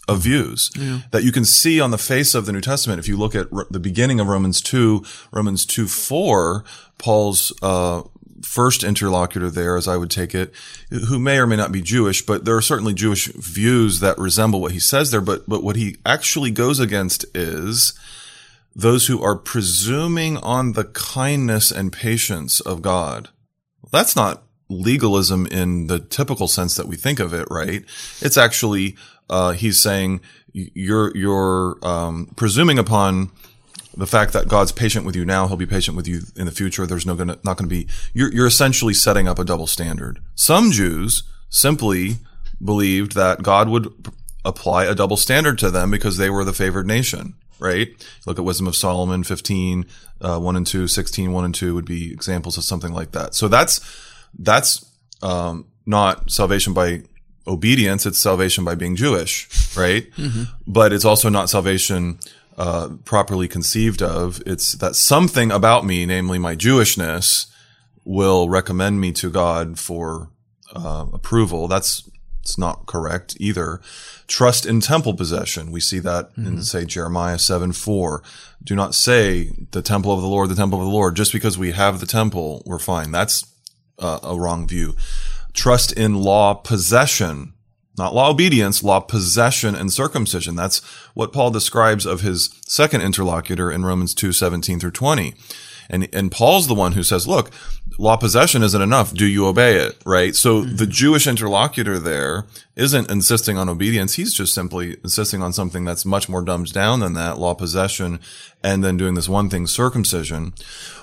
of 0.08 0.20
views 0.22 0.72
that 1.12 1.24
you 1.24 1.32
can 1.34 1.44
see 1.44 1.82
on 1.82 1.92
the 1.92 1.98
face 1.98 2.34
of 2.34 2.46
the 2.46 2.54
New 2.54 2.62
Testament. 2.62 3.00
If 3.00 3.08
you 3.10 3.18
look 3.18 3.36
at 3.36 3.48
r- 3.52 3.68
the 3.70 3.80
beginning 3.80 4.22
of 4.22 4.28
Romans 4.28 4.62
2, 4.62 5.04
Romans 5.32 5.66
2 5.66 5.88
4, 5.88 6.64
Paul's, 6.98 7.52
uh, 7.62 8.04
first 8.42 8.84
interlocutor 8.84 9.50
there, 9.50 9.76
as 9.76 9.88
I 9.88 9.98
would 9.98 10.12
take 10.12 10.34
it, 10.36 10.54
who 10.90 11.20
may 11.20 11.40
or 11.40 11.48
may 11.48 11.56
not 11.56 11.72
be 11.72 11.82
Jewish, 11.82 12.26
but 12.26 12.46
there 12.46 12.56
are 12.56 12.62
certainly 12.62 12.94
Jewish 12.94 13.28
views 13.34 14.00
that 14.00 14.18
resemble 14.18 14.62
what 14.62 14.72
he 14.72 14.80
says 14.80 15.12
there. 15.12 15.22
But, 15.22 15.50
but 15.50 15.64
what 15.64 15.76
he 15.76 15.98
actually 16.06 16.52
goes 16.52 16.80
against 16.80 17.26
is 17.36 17.98
those 18.78 19.08
who 19.08 19.22
are 19.24 19.36
presuming 19.36 20.38
on 20.38 20.74
the 20.74 20.86
kindness 20.86 21.72
and 21.72 21.92
patience 21.92 22.60
of 22.60 22.84
God. 22.84 23.30
That's 23.92 24.16
not 24.16 24.44
legalism 24.70 25.48
in 25.48 25.88
the 25.88 26.00
typical 26.00 26.48
sense 26.48 26.76
that 26.76 26.88
we 26.88 26.96
think 26.96 27.20
of 27.20 27.34
it, 27.34 27.48
right? 27.50 27.84
It's 28.22 28.38
actually, 28.38 28.96
uh, 29.32 29.54
he's 29.54 29.80
saying 29.80 30.22
you're, 30.54 31.16
you're, 31.18 31.80
um, 31.82 32.32
presuming 32.36 32.78
upon 32.78 33.32
the 33.96 34.06
fact 34.06 34.34
that 34.34 34.48
God's 34.48 34.72
patient 34.72 35.08
with 35.08 35.16
you 35.16 35.26
now, 35.26 35.48
he'll 35.48 35.58
be 35.58 35.66
patient 35.66 35.98
with 35.98 36.08
you 36.08 36.22
in 36.36 36.46
the 36.46 36.52
future. 36.52 36.86
There's 36.86 37.06
no 37.06 37.16
gonna, 37.16 37.40
not 37.44 37.58
gonna 37.58 37.68
be, 37.68 37.88
you're, 38.14 38.32
you're 38.32 38.46
essentially 38.46 38.94
setting 38.94 39.28
up 39.28 39.40
a 39.40 39.44
double 39.44 39.66
standard. 39.66 40.20
Some 40.36 40.70
Jews 40.70 41.24
simply 41.50 42.18
believed 42.64 43.14
that 43.14 43.42
God 43.42 43.70
would 43.70 43.92
apply 44.46 44.86
a 44.86 44.94
double 44.94 45.18
standard 45.18 45.58
to 45.60 45.72
them 45.72 45.90
because 45.90 46.18
they 46.18 46.30
were 46.30 46.46
the 46.46 46.54
favored 46.54 46.86
nation, 46.86 47.34
right? 47.60 47.90
Look 48.26 48.40
at 48.40 48.46
Wisdom 48.46 48.68
of 48.68 48.76
Solomon 48.76 49.24
15, 49.24 49.86
uh, 50.22 50.40
1 50.40 50.56
and 50.56 50.68
2, 50.68 50.88
16, 50.88 51.32
1 51.32 51.46
and 51.46 51.56
2 51.56 51.76
would 51.76 51.86
be 51.86 52.12
examples 52.12 52.58
of 52.58 52.64
something 52.64 52.94
like 52.94 53.12
that. 53.12 53.36
So 53.36 53.48
that's, 53.48 53.80
that's, 54.38 54.86
um, 55.22 55.66
not 55.86 56.30
salvation 56.30 56.74
by 56.74 57.04
obedience. 57.48 58.06
It's 58.06 58.20
salvation 58.20 58.66
by 58.66 58.76
being 58.76 58.96
Jewish, 58.96 59.48
right? 59.78 60.08
But 60.68 60.92
it's 60.94 61.06
also 61.06 61.30
not 61.30 61.50
salvation, 61.50 62.20
uh, 62.58 62.90
properly 63.06 63.48
conceived 63.48 64.02
of. 64.02 64.42
It's 64.46 64.74
that 64.74 64.96
something 64.96 65.52
about 65.52 65.86
me, 65.86 66.06
namely 66.06 66.40
my 66.40 66.56
Jewishness, 66.56 67.46
will 68.04 68.50
recommend 68.50 69.00
me 69.00 69.12
to 69.14 69.30
God 69.30 69.80
for 69.80 70.30
uh, 70.76 71.06
approval. 71.14 71.68
That's 71.68 72.10
it's 72.48 72.58
not 72.58 72.86
correct 72.86 73.36
either. 73.42 73.82
Trust 74.26 74.66
in 74.66 74.80
temple 74.80 75.14
possession. 75.14 75.70
We 75.70 75.82
see 75.82 76.00
that 76.00 76.30
in 76.38 76.64
say 76.64 76.86
Jeremiah 76.86 77.38
seven 77.38 77.74
four. 77.74 78.24
Do 78.64 78.74
not 78.74 78.96
say 78.96 79.52
the 79.72 79.82
temple 79.82 80.14
of 80.14 80.22
the 80.22 80.28
Lord, 80.28 80.48
the 80.48 80.56
temple 80.56 80.80
of 80.80 80.86
the 80.86 80.92
Lord. 80.92 81.18
Just 81.18 81.34
because 81.34 81.58
we 81.58 81.74
have 81.74 82.00
the 82.00 82.06
temple, 82.06 82.64
we're 82.66 82.80
fine. 82.80 83.12
That's 83.12 83.46
uh, 84.00 84.20
a 84.24 84.40
wrong 84.40 84.66
view. 84.66 84.96
Trust 85.54 85.92
in 85.92 86.16
law 86.16 86.54
possession. 86.54 87.52
not 87.98 88.16
law 88.16 88.30
obedience, 88.30 88.82
law 88.82 89.02
possession 89.02 89.76
and 89.76 89.92
circumcision. 89.92 90.56
That's 90.56 90.80
what 91.16 91.34
Paul 91.34 91.52
describes 91.52 92.06
of 92.06 92.22
his 92.22 92.50
second 92.66 93.02
interlocutor 93.02 93.70
in 93.70 93.84
Romans 93.84 94.14
2, 94.14 94.32
17 94.32 94.80
through 94.80 94.92
20. 94.92 95.34
And, 95.90 96.08
and 96.14 96.32
Paul's 96.32 96.68
the 96.68 96.74
one 96.74 96.94
who 96.94 97.04
says, 97.04 97.28
look, 97.28 97.52
law 97.98 98.18
possession 98.18 98.64
isn't 98.64 98.82
enough. 98.82 99.14
Do 99.14 99.26
you 99.26 99.48
obey 99.48 99.76
it? 99.76 99.98
Right. 100.06 100.36
So 100.36 100.62
mm-hmm. 100.62 100.76
the 100.76 100.88
Jewish 100.88 101.28
interlocutor 101.28 102.00
there 102.00 102.46
isn't 102.76 103.10
insisting 103.10 103.58
on 103.58 103.70
obedience. 103.70 104.16
He's 104.16 104.34
just 104.34 104.54
simply 104.54 104.98
insisting 105.04 105.42
on 105.42 105.54
something 105.54 105.86
that's 105.86 106.06
much 106.06 106.30
more 106.30 106.42
dumbed 106.42 106.74
down 106.74 107.00
than 107.00 107.14
that, 107.14 107.40
law 107.40 107.54
possession, 107.54 108.20
and 108.64 108.84
then 108.84 108.98
doing 108.98 109.14
this 109.14 109.30
one 109.30 109.50
thing, 109.50 109.68
circumcision. 109.68 110.54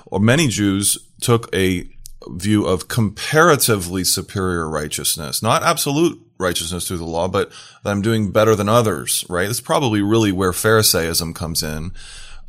Or 0.05 0.19
many 0.19 0.47
Jews 0.47 0.97
took 1.21 1.53
a 1.53 1.89
view 2.27 2.65
of 2.65 2.87
comparatively 2.87 4.03
superior 4.03 4.67
righteousness, 4.67 5.43
not 5.43 5.63
absolute 5.63 6.19
righteousness 6.37 6.87
through 6.87 6.97
the 6.97 7.05
law, 7.05 7.27
but 7.27 7.51
that 7.83 7.91
I'm 7.91 8.01
doing 8.01 8.31
better 8.31 8.55
than 8.55 8.69
others, 8.69 9.25
right? 9.29 9.49
It's 9.49 9.61
probably 9.61 10.01
really 10.01 10.31
where 10.31 10.51
Pharisaism 10.51 11.33
comes 11.33 11.63
in. 11.63 11.91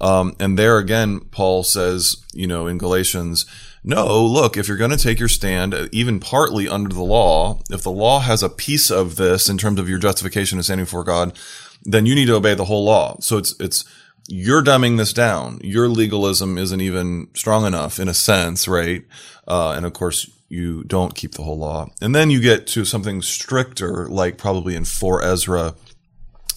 Um, 0.00 0.37
and 0.38 0.59
there 0.59 0.79
again, 0.79 1.21
Paul 1.21 1.62
says, 1.62 2.17
you 2.33 2.47
know, 2.47 2.67
in 2.67 2.79
Galatians, 2.79 3.47
no, 3.83 4.25
look, 4.25 4.57
if 4.57 4.69
you're 4.69 4.76
going 4.76 4.91
to 4.91 4.97
take 4.97 5.21
your 5.21 5.29
stand, 5.29 5.75
even 5.93 6.19
partly 6.19 6.69
under 6.69 6.95
the 6.95 7.03
law, 7.03 7.61
if 7.71 7.83
the 7.83 7.91
law 7.91 8.21
has 8.21 8.43
a 8.43 8.49
piece 8.49 8.91
of 8.91 9.17
this 9.17 9.49
in 9.49 9.59
terms 9.59 9.79
of 9.79 9.88
your 9.88 9.99
justification 9.99 10.59
and 10.59 10.65
standing 10.65 10.85
before 10.85 11.05
God, 11.05 11.38
then 11.85 12.05
you 12.05 12.15
need 12.15 12.26
to 12.26 12.35
obey 12.35 12.55
the 12.55 12.65
whole 12.65 12.85
law. 12.85 13.17
So 13.21 13.38
it's, 13.38 13.55
it's, 13.61 13.85
you're 14.29 14.62
dumbing 14.62 14.99
this 14.99 15.12
down. 15.12 15.61
Your 15.62 15.88
legalism 15.88 16.59
isn't 16.59 16.81
even 16.81 17.29
strong 17.35 17.65
enough 17.65 18.00
in 18.00 18.09
a 18.09 18.15
sense, 18.15 18.67
right? 18.67 19.05
Uh, 19.47 19.75
and 19.76 19.87
of 19.87 19.93
course, 19.93 20.29
you 20.49 20.83
don't 20.85 21.15
keep 21.15 21.33
the 21.33 21.43
whole 21.43 21.59
law. 21.59 21.88
And 22.00 22.15
then 22.15 22.31
you 22.31 22.41
get 22.41 22.67
to 22.69 22.85
something 22.85 23.23
stricter, 23.23 24.09
like 24.09 24.37
probably 24.38 24.75
in 24.75 24.85
4 24.85 25.23
Ezra, 25.23 25.75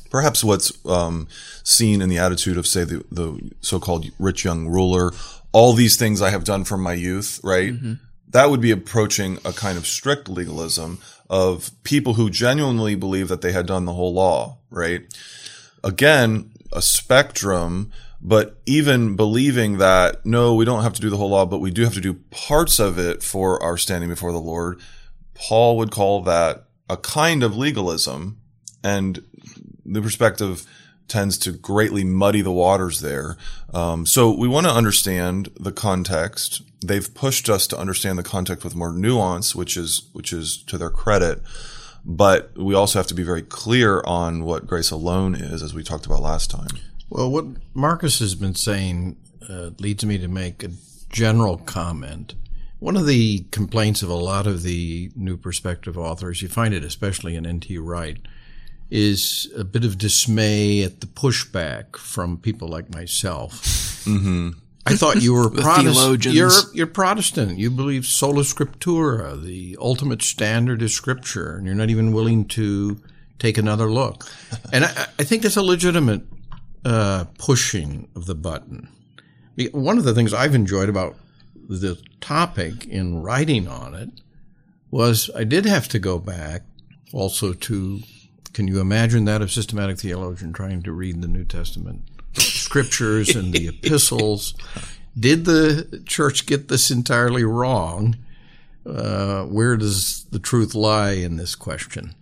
perhaps 0.10 0.44
what's 0.44 0.72
um, 0.86 1.28
seen 1.64 2.02
in 2.02 2.10
the 2.10 2.18
attitude 2.18 2.58
of, 2.58 2.68
say, 2.68 2.84
the, 2.84 3.04
the 3.12 3.52
so-called 3.62 4.06
rich 4.20 4.44
young 4.44 4.68
ruler. 4.68 5.12
All 5.52 5.74
these 5.74 5.98
things 5.98 6.22
I 6.22 6.30
have 6.30 6.44
done 6.44 6.64
from 6.64 6.82
my 6.82 6.94
youth, 6.94 7.40
right? 7.44 7.74
Mm-hmm. 7.74 7.94
That 8.30 8.50
would 8.50 8.62
be 8.62 8.72
approaching 8.72 9.40
a 9.44 9.52
kind 9.52 9.78
of 9.78 9.88
strict 9.88 10.30
legalism 10.30 11.00
of 11.30 11.72
people 11.84 12.14
who 12.14 12.30
genuinely 12.30 12.96
believe 12.96 13.28
that 13.28 13.42
they 13.42 13.52
had 13.52 13.66
done 13.66 13.86
the 13.86 13.94
whole 13.94 14.14
law, 14.14 14.58
right? 14.70 15.02
Again, 15.84 16.52
a 16.72 16.82
spectrum, 16.82 17.92
but 18.22 18.58
even 18.66 19.16
believing 19.16 19.78
that 19.78 20.26
no, 20.26 20.54
we 20.54 20.66
don't 20.66 20.84
have 20.84 20.94
to 20.94 21.02
do 21.02 21.10
the 21.10 21.18
whole 21.18 21.30
law, 21.30 21.46
but 21.46 21.60
we 21.60 21.72
do 21.72 21.84
have 21.84 21.94
to 21.94 22.02
do 22.02 22.16
parts 22.32 22.80
of 22.80 23.00
it 23.00 23.24
for 23.24 23.62
our 23.64 23.78
standing 23.78 24.10
before 24.10 24.32
the 24.32 24.38
Lord. 24.40 24.80
Paul 25.34 25.78
would 25.78 25.90
call 25.92 26.22
that 26.24 26.66
a 26.90 26.98
kind 26.98 27.44
of 27.44 27.56
legalism, 27.56 28.42
and 28.84 29.24
the 29.94 30.02
perspective 30.02 30.66
tends 31.08 31.38
to 31.40 31.52
greatly 31.52 32.04
muddy 32.04 32.42
the 32.42 32.52
waters 32.52 33.02
there. 33.02 33.36
Um, 33.74 34.06
so 34.06 34.32
we 34.32 34.48
want 34.48 34.68
to 34.68 34.72
understand 34.72 35.50
the 35.60 35.72
context. 35.72 36.62
They've 36.86 37.14
pushed 37.14 37.50
us 37.50 37.68
to 37.68 37.78
understand 37.78 38.18
the 38.18 38.24
context 38.24 38.64
with 38.64 38.76
more 38.76 38.94
nuance, 38.94 39.56
which 39.56 39.76
is 39.76 40.10
which 40.14 40.32
is 40.32 40.58
to 40.64 40.78
their 40.78 40.92
credit. 40.92 41.42
But 42.06 42.56
we 42.56 42.74
also 42.74 43.00
have 43.00 43.08
to 43.08 43.14
be 43.14 43.24
very 43.24 43.42
clear 43.42 44.02
on 44.06 44.46
what 44.46 44.66
grace 44.66 44.90
alone 44.90 45.36
is, 45.36 45.62
as 45.62 45.74
we 45.74 45.84
talked 45.84 46.06
about 46.06 46.22
last 46.22 46.50
time. 46.50 46.70
Well, 47.10 47.30
what 47.30 47.46
Marcus 47.74 48.20
has 48.20 48.36
been 48.36 48.56
saying 48.56 49.18
uh, 49.50 49.72
leads 49.80 50.06
me 50.06 50.18
to 50.20 50.28
make 50.28 50.64
a 50.64 50.70
general 51.10 51.58
comment. 51.58 52.36
One 52.80 52.96
of 52.96 53.06
the 53.06 53.46
complaints 53.52 54.02
of 54.02 54.10
a 54.10 54.14
lot 54.14 54.48
of 54.48 54.64
the 54.64 55.12
New 55.16 55.36
Perspective 55.36 55.98
authors, 55.98 56.42
you 56.42 56.48
find 56.48 56.74
it 56.74 56.84
especially 56.84 57.36
in 57.36 57.46
N.T. 57.46 57.78
Wright, 57.78 58.18
is 58.90 59.52
a 59.56 59.64
bit 59.64 59.86
of 59.86 59.98
dismay 59.98 60.84
at 60.84 61.02
the 61.02 61.08
pushback 61.08 61.96
from 61.96 62.38
people 62.38 62.68
like 62.68 62.94
myself. 62.94 63.62
Mm-hmm. 64.06 64.50
I 64.86 64.96
thought 64.96 65.22
you 65.22 65.34
were 65.34 65.50
Protestant. 65.62 66.26
You're, 66.26 66.52
you're 66.74 66.88
Protestant. 66.88 67.60
You 67.60 67.70
believe 67.70 68.06
sola 68.06 68.42
scriptura, 68.42 69.42
the 69.42 69.78
ultimate 69.80 70.24
standard 70.24 70.82
is 70.82 70.94
Scripture, 70.94 71.56
and 71.56 71.66
you're 71.66 71.76
not 71.76 71.90
even 71.90 72.12
willing 72.12 72.46
to 72.50 73.00
take 73.38 73.58
another 73.58 73.90
look. 73.90 74.26
And 74.74 74.86
I, 74.86 75.08
I 75.20 75.24
think 75.24 75.44
that's 75.44 75.58
a 75.58 75.64
legitimate 75.64 76.24
uh, 76.86 77.26
pushing 77.38 78.08
of 78.16 78.26
the 78.26 78.36
button. 78.36 78.90
One 79.72 79.98
of 79.98 80.04
the 80.06 80.14
things 80.14 80.34
I've 80.34 80.56
enjoyed 80.56 80.90
about 80.90 81.16
the 81.68 82.02
topic 82.22 82.86
in 82.86 83.22
writing 83.22 83.68
on 83.68 83.94
it 83.94 84.10
was 84.90 85.30
I 85.36 85.44
did 85.44 85.66
have 85.66 85.88
to 85.90 86.00
go 86.00 86.18
back 86.18 86.64
also 87.14 87.54
to. 87.54 88.02
Can 88.54 88.68
you 88.68 88.80
imagine 88.80 89.26
that 89.26 89.42
of 89.42 89.52
systematic 89.52 90.00
theologian 90.00 90.54
trying 90.54 90.82
to 90.84 90.92
read 90.92 91.22
the 91.22 91.28
New 91.28 91.46
Testament 91.46 92.04
scriptures 92.38 93.36
and 93.36 93.54
the 93.54 93.68
epistles. 93.84 94.54
Did 95.18 95.46
the 95.46 96.04
church 96.06 96.46
get 96.46 96.68
this 96.68 96.92
entirely 96.92 97.44
wrong? 97.44 98.18
Uh, 98.86 99.44
where 99.46 99.76
does 99.76 100.26
the 100.26 100.40
truth 100.40 100.76
lie 100.76 101.12
in 101.12 101.36
this 101.36 101.56
question? 101.56 102.14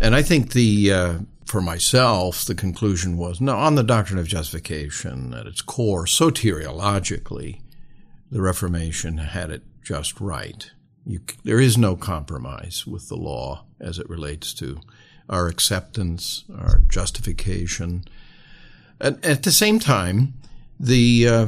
And 0.00 0.14
I 0.14 0.22
think 0.22 0.52
the, 0.52 0.92
uh, 0.92 1.14
for 1.46 1.60
myself, 1.60 2.44
the 2.44 2.54
conclusion 2.54 3.16
was 3.16 3.40
no, 3.40 3.56
on 3.56 3.74
the 3.74 3.82
doctrine 3.82 4.18
of 4.18 4.28
justification 4.28 5.34
at 5.34 5.46
its 5.46 5.60
core, 5.60 6.04
soteriologically, 6.04 7.60
the 8.30 8.42
Reformation 8.42 9.18
had 9.18 9.50
it 9.50 9.62
just 9.82 10.20
right. 10.20 10.70
You, 11.06 11.20
there 11.44 11.60
is 11.60 11.78
no 11.78 11.96
compromise 11.96 12.86
with 12.86 13.08
the 13.08 13.16
law 13.16 13.64
as 13.80 13.98
it 13.98 14.08
relates 14.08 14.52
to 14.54 14.80
our 15.28 15.46
acceptance, 15.46 16.44
our 16.56 16.80
justification, 16.88 18.04
at, 19.00 19.24
at 19.24 19.42
the 19.42 19.52
same 19.52 19.78
time, 19.78 20.34
the 20.78 21.28
uh, 21.28 21.46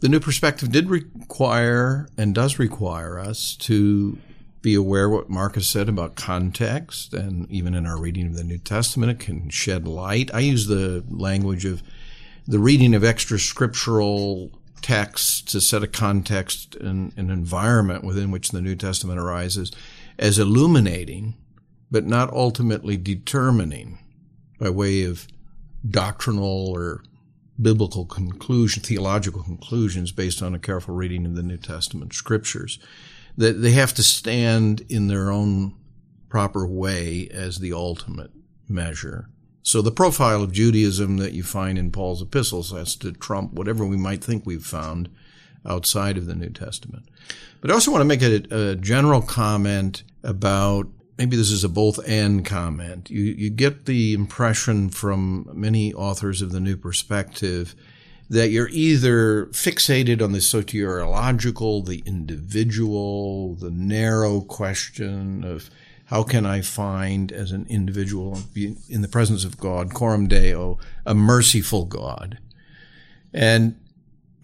the 0.00 0.08
new 0.08 0.20
perspective 0.20 0.72
did 0.72 0.90
require 0.90 2.08
and 2.18 2.34
does 2.34 2.58
require 2.58 3.18
us 3.18 3.54
to 3.56 4.18
be 4.60 4.74
aware 4.74 5.08
what 5.08 5.28
Marcus 5.28 5.66
said 5.66 5.88
about 5.88 6.14
context, 6.14 7.14
and 7.14 7.50
even 7.50 7.74
in 7.74 7.86
our 7.86 7.98
reading 7.98 8.28
of 8.28 8.36
the 8.36 8.44
New 8.44 8.58
Testament, 8.58 9.10
it 9.10 9.18
can 9.18 9.48
shed 9.50 9.86
light. 9.86 10.30
I 10.32 10.40
use 10.40 10.66
the 10.66 11.04
language 11.08 11.64
of 11.64 11.82
the 12.46 12.58
reading 12.58 12.94
of 12.94 13.04
extra 13.04 13.38
scriptural 13.38 14.52
texts 14.80 15.42
to 15.42 15.60
set 15.60 15.82
a 15.82 15.88
context 15.88 16.74
and 16.76 17.12
an 17.16 17.30
environment 17.30 18.04
within 18.04 18.30
which 18.30 18.50
the 18.50 18.60
New 18.60 18.74
Testament 18.74 19.18
arises 19.18 19.72
as 20.18 20.38
illuminating, 20.38 21.34
but 21.92 22.06
not 22.06 22.32
ultimately 22.32 22.96
determining 22.96 23.98
by 24.58 24.70
way 24.70 25.04
of 25.04 25.28
doctrinal 25.88 26.68
or 26.70 27.04
biblical 27.60 28.06
conclusion, 28.06 28.82
theological 28.82 29.42
conclusions 29.42 30.10
based 30.10 30.42
on 30.42 30.54
a 30.54 30.58
careful 30.58 30.94
reading 30.94 31.26
of 31.26 31.36
the 31.36 31.42
New 31.42 31.58
Testament 31.58 32.14
scriptures. 32.14 32.78
That 33.36 33.60
they 33.60 33.72
have 33.72 33.92
to 33.94 34.02
stand 34.02 34.82
in 34.88 35.08
their 35.08 35.30
own 35.30 35.74
proper 36.28 36.66
way 36.66 37.28
as 37.30 37.58
the 37.58 37.74
ultimate 37.74 38.30
measure. 38.68 39.28
So 39.62 39.82
the 39.82 39.92
profile 39.92 40.42
of 40.42 40.52
Judaism 40.52 41.18
that 41.18 41.34
you 41.34 41.42
find 41.42 41.78
in 41.78 41.92
Paul's 41.92 42.22
epistles 42.22 42.72
has 42.72 42.96
to 42.96 43.12
trump 43.12 43.52
whatever 43.52 43.84
we 43.84 43.98
might 43.98 44.24
think 44.24 44.44
we've 44.46 44.64
found 44.64 45.10
outside 45.66 46.16
of 46.16 46.26
the 46.26 46.34
New 46.34 46.50
Testament. 46.50 47.04
But 47.60 47.70
I 47.70 47.74
also 47.74 47.90
want 47.90 48.00
to 48.00 48.06
make 48.06 48.22
a, 48.22 48.70
a 48.70 48.76
general 48.76 49.20
comment 49.20 50.04
about 50.22 50.88
maybe 51.22 51.36
this 51.36 51.52
is 51.52 51.62
a 51.62 51.68
both 51.68 52.00
and 52.08 52.44
comment. 52.44 53.08
You, 53.08 53.22
you 53.22 53.48
get 53.48 53.86
the 53.86 54.12
impression 54.12 54.90
from 54.90 55.48
many 55.54 55.94
authors 55.94 56.42
of 56.42 56.50
the 56.50 56.58
New 56.58 56.76
Perspective 56.76 57.76
that 58.28 58.48
you're 58.48 58.70
either 58.70 59.46
fixated 59.52 60.20
on 60.20 60.32
the 60.32 60.40
soteriological, 60.40 61.86
the 61.86 62.02
individual, 62.06 63.54
the 63.54 63.70
narrow 63.70 64.40
question 64.40 65.44
of 65.44 65.70
how 66.06 66.24
can 66.24 66.44
I 66.44 66.60
find 66.60 67.30
as 67.30 67.52
an 67.52 67.66
individual 67.68 68.40
in 68.56 69.02
the 69.02 69.06
presence 69.06 69.44
of 69.44 69.58
God, 69.58 69.94
coram 69.94 70.26
deo, 70.26 70.80
a 71.06 71.14
merciful 71.14 71.84
God. 71.84 72.38
And 73.32 73.78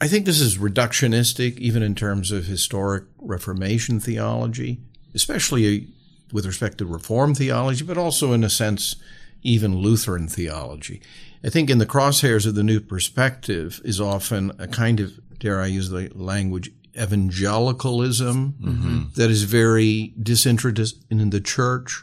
I 0.00 0.06
think 0.06 0.26
this 0.26 0.40
is 0.40 0.58
reductionistic, 0.58 1.58
even 1.58 1.82
in 1.82 1.96
terms 1.96 2.30
of 2.30 2.46
historic 2.46 3.02
Reformation 3.18 3.98
theology, 3.98 4.78
especially 5.12 5.88
with 6.32 6.46
respect 6.46 6.78
to 6.78 6.86
Reformed 6.86 7.36
theology, 7.36 7.84
but 7.84 7.98
also 7.98 8.32
in 8.32 8.44
a 8.44 8.50
sense, 8.50 8.96
even 9.42 9.78
Lutheran 9.78 10.28
theology. 10.28 11.00
I 11.44 11.50
think 11.50 11.70
in 11.70 11.78
the 11.78 11.86
crosshairs 11.86 12.46
of 12.46 12.54
the 12.54 12.64
new 12.64 12.80
perspective 12.80 13.80
is 13.84 14.00
often 14.00 14.52
a 14.58 14.66
kind 14.66 15.00
of, 15.00 15.20
dare 15.38 15.60
I 15.60 15.66
use 15.66 15.88
the 15.90 16.10
language, 16.14 16.70
evangelicalism 17.00 18.54
mm-hmm. 18.60 19.02
that 19.14 19.30
is 19.30 19.44
very 19.44 20.12
disinterested 20.20 20.98
in 21.10 21.30
the 21.30 21.40
church, 21.40 22.02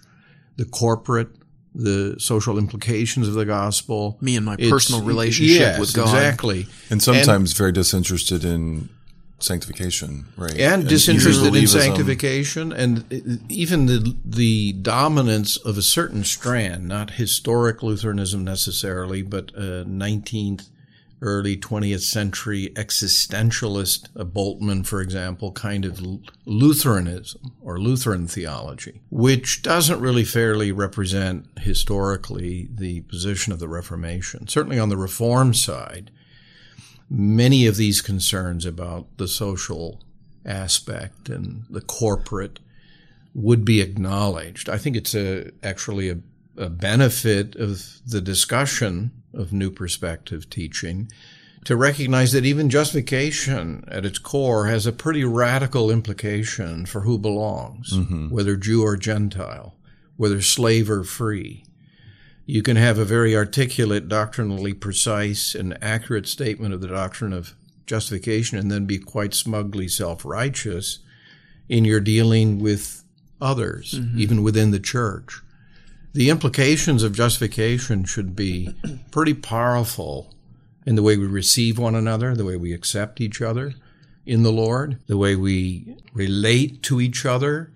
the 0.56 0.66
corporate, 0.66 1.30
the 1.74 2.16
social 2.18 2.58
implications 2.58 3.28
of 3.28 3.34
the 3.34 3.44
gospel. 3.46 4.18
Me 4.22 4.38
and 4.38 4.46
my 4.46 4.56
it's, 4.58 4.70
personal 4.70 5.04
relationship 5.04 5.60
yes, 5.60 5.80
with 5.80 5.94
God. 5.94 6.06
Exactly. 6.06 6.68
And 6.90 7.04
sometimes 7.04 7.52
and, 7.52 7.58
very 7.58 7.74
disinterested 7.74 8.46
in 8.46 8.88
sanctification, 9.46 10.26
right? 10.36 10.58
and 10.60 10.88
disinterested 10.88 11.56
in 11.56 11.68
sanctification, 11.68 12.74
and 12.74 13.44
even 13.50 13.86
the 13.86 14.16
the 14.26 14.74
dominance 14.74 15.58
of 15.58 15.78
a 15.78 15.82
certain 15.82 16.24
strand, 16.24 16.88
not 16.88 17.12
historic 17.12 17.82
Lutheranism 17.82 18.44
necessarily, 18.44 19.22
but 19.22 19.56
nineteenth, 19.58 20.70
early 21.22 21.56
twentieth 21.56 22.04
century 22.04 22.72
existentialist, 22.76 24.10
uh, 24.20 24.24
Bultmann, 24.24 24.86
for 24.86 25.02
example, 25.02 25.52
kind 25.52 25.86
of 25.86 26.02
Lutheranism 26.46 27.54
or 27.62 27.80
Lutheran 27.80 28.28
theology, 28.28 29.02
which 29.10 29.62
doesn't 29.62 30.02
really 30.02 30.26
fairly 30.26 30.72
represent 30.72 31.48
historically 31.60 32.68
the 32.72 33.02
position 33.02 33.54
of 33.54 33.60
the 33.60 33.68
Reformation. 33.68 34.48
Certainly 34.48 34.80
on 34.80 34.90
the 34.90 34.98
Reform 34.98 35.54
side 35.54 36.12
many 37.10 37.68
of 37.68 37.78
these 37.78 38.02
concerns 38.02 38.66
about 38.66 39.06
the 39.18 39.28
social 39.28 40.02
aspect 40.46 41.30
and 41.30 41.66
the 41.70 41.82
corporate 41.82 42.60
would 43.34 43.66
be 43.66 43.82
acknowledged. 43.82 44.70
I 44.70 44.78
think 44.78 44.96
it's 44.96 45.14
a, 45.14 45.52
actually 45.64 46.10
a, 46.10 46.18
a 46.58 46.70
benefit 46.70 47.56
of 47.56 47.84
the 48.08 48.22
discussion 48.22 49.12
of 49.34 49.52
new 49.52 49.70
perspective 49.70 50.50
teaching 50.50 51.10
to 51.66 51.76
recognize 51.76 52.32
that 52.32 52.46
even 52.46 52.70
justification 52.70 53.84
at 53.88 54.06
its 54.06 54.20
core 54.20 54.68
has 54.68 54.86
a 54.86 54.94
pretty 54.94 55.26
radical 55.26 55.92
implication 55.92 56.86
for 56.86 57.02
who 57.02 57.18
belongs, 57.18 57.92
mm-hmm. 57.92 58.30
whether 58.30 58.56
Jew 58.56 58.84
or 58.84 58.96
Gentile, 58.96 59.76
whether 60.16 60.42
slave 60.42 60.90
or 60.90 61.04
free. 61.04 61.66
You 62.46 62.62
can 62.62 62.78
have 62.78 62.98
a 62.98 63.06
very 63.06 63.36
articulate, 63.36 64.08
doctrinally 64.08 64.74
precise, 64.74 65.56
and 65.56 65.78
accurate 65.82 66.28
statement 66.28 66.74
of 66.74 66.82
the 66.82 66.88
doctrine 66.88 67.34
of 67.34 67.56
justification 67.86 68.58
and 68.58 68.72
then 68.72 68.86
be 68.86 68.98
quite 68.98 69.34
smugly 69.34 69.88
self 69.88 70.24
righteous 70.26 71.00
in 71.68 71.86
your 71.86 72.00
dealing 72.00 72.60
with 72.60 73.04
others, 73.42 73.96
mm-hmm. 73.96 74.20
even 74.20 74.44
within 74.44 74.72
the 74.72 74.80
church. 74.80 75.42
The 76.14 76.30
implications 76.30 77.04
of 77.04 77.14
justification 77.14 78.06
should 78.06 78.36
be 78.36 78.74
pretty 79.12 79.34
powerful 79.34 80.34
in 80.86 80.96
the 80.96 81.04
way 81.04 81.18
we 81.18 81.26
receive 81.26 81.78
one 81.78 81.96
another, 81.96 82.36
the 82.36 82.46
way 82.46 82.56
we 82.56 82.74
accept 82.74 83.20
each 83.20 83.42
other 83.42 83.74
in 84.26 84.44
the 84.44 84.52
Lord, 84.52 85.00
the 85.08 85.18
way 85.18 85.36
we 85.36 85.98
relate 86.14 86.82
to 86.84 87.02
each 87.02 87.26
other, 87.26 87.72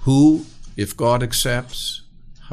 who, 0.00 0.46
if 0.76 0.96
God 0.96 1.22
accepts, 1.22 2.02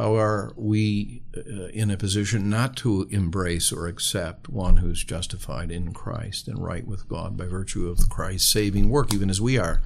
how 0.02 0.16
are 0.16 0.52
we 0.56 1.22
uh, 1.38 1.68
in 1.68 1.92
a 1.92 1.98
position 1.98 2.50
not 2.50 2.76
to 2.78 3.08
embrace 3.12 3.72
or 3.72 3.86
accept 3.86 4.50
one 4.50 4.78
who's 4.78 5.04
justified 5.04 5.70
in 5.70 5.94
Christ 5.94 6.48
and 6.48 6.58
right 6.58 6.88
with 6.88 7.08
God 7.08 7.38
by 7.38 7.46
virtue 7.46 7.88
of 7.88 8.10
Christ's 8.10 8.52
saving 8.52 8.90
work, 8.90 9.14
even 9.14 9.30
as 9.30 9.40
we 9.40 9.60
are? 9.60 9.84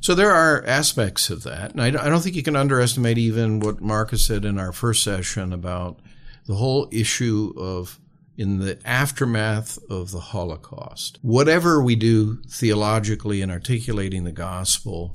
So 0.00 0.16
there 0.16 0.32
are 0.32 0.64
aspects 0.66 1.30
of 1.30 1.44
that. 1.44 1.70
And 1.70 1.80
I 1.80 1.86
I 1.86 2.08
don't 2.08 2.20
think 2.20 2.34
you 2.34 2.42
can 2.42 2.56
underestimate 2.56 3.16
even 3.16 3.60
what 3.60 3.80
Marcus 3.80 4.24
said 4.24 4.44
in 4.44 4.58
our 4.58 4.72
first 4.72 5.04
session 5.04 5.52
about 5.52 6.00
the 6.46 6.56
whole 6.56 6.88
issue 6.90 7.54
of 7.56 8.00
in 8.36 8.58
the 8.58 8.76
aftermath 8.84 9.78
of 9.88 10.10
the 10.10 10.18
Holocaust. 10.18 11.20
Whatever 11.22 11.80
we 11.80 11.94
do 11.94 12.42
theologically 12.48 13.40
in 13.40 13.52
articulating 13.52 14.24
the 14.24 14.32
gospel, 14.32 15.14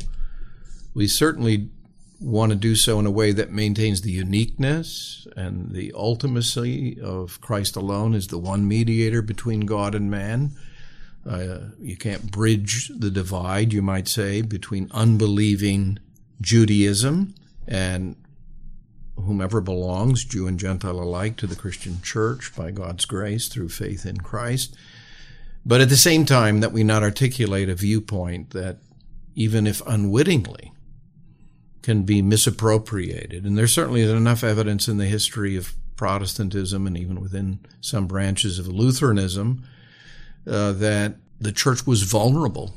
we 0.93 1.09
certainly 1.09 1.71
want 2.19 2.51
to 2.51 2.55
do 2.55 2.75
so 2.75 2.99
in 2.99 3.05
a 3.05 3.11
way 3.11 3.31
that 3.31 3.51
maintains 3.51 4.01
the 4.01 4.11
uniqueness 4.11 5.25
and 5.35 5.71
the 5.71 5.91
ultimacy 5.95 6.99
of 6.99 7.39
Christ 7.41 7.75
alone 7.75 8.13
as 8.13 8.27
the 8.27 8.37
one 8.37 8.67
mediator 8.67 9.21
between 9.21 9.61
God 9.61 9.95
and 9.95 10.11
man. 10.11 10.51
Uh, 11.25 11.59
you 11.79 11.95
can't 11.95 12.31
bridge 12.31 12.91
the 12.97 13.09
divide, 13.09 13.71
you 13.71 13.81
might 13.81 14.07
say, 14.07 14.41
between 14.41 14.89
unbelieving 14.91 15.99
Judaism 16.41 17.35
and 17.67 18.15
whomever 19.15 19.61
belongs, 19.61 20.23
Jew 20.25 20.47
and 20.47 20.59
Gentile 20.59 20.99
alike, 20.99 21.37
to 21.37 21.47
the 21.47 21.55
Christian 21.55 22.01
church 22.01 22.53
by 22.55 22.71
God's 22.71 23.05
grace 23.05 23.47
through 23.47 23.69
faith 23.69 24.05
in 24.05 24.17
Christ. 24.17 24.75
But 25.65 25.81
at 25.81 25.89
the 25.89 25.97
same 25.97 26.25
time, 26.25 26.61
that 26.61 26.71
we 26.71 26.83
not 26.83 27.03
articulate 27.03 27.69
a 27.69 27.75
viewpoint 27.75 28.51
that, 28.51 28.77
even 29.35 29.67
if 29.67 29.85
unwittingly, 29.85 30.71
can 31.81 32.03
be 32.03 32.21
misappropriated. 32.21 33.45
And 33.45 33.57
there 33.57 33.67
certainly 33.67 34.01
is 34.01 34.11
enough 34.11 34.43
evidence 34.43 34.87
in 34.87 34.97
the 34.97 35.05
history 35.05 35.55
of 35.55 35.73
Protestantism 35.95 36.87
and 36.87 36.97
even 36.97 37.19
within 37.19 37.59
some 37.81 38.07
branches 38.07 38.57
of 38.57 38.67
Lutheranism 38.67 39.63
uh, 40.47 40.71
that 40.73 41.15
the 41.39 41.51
church 41.51 41.85
was 41.85 42.03
vulnerable 42.03 42.73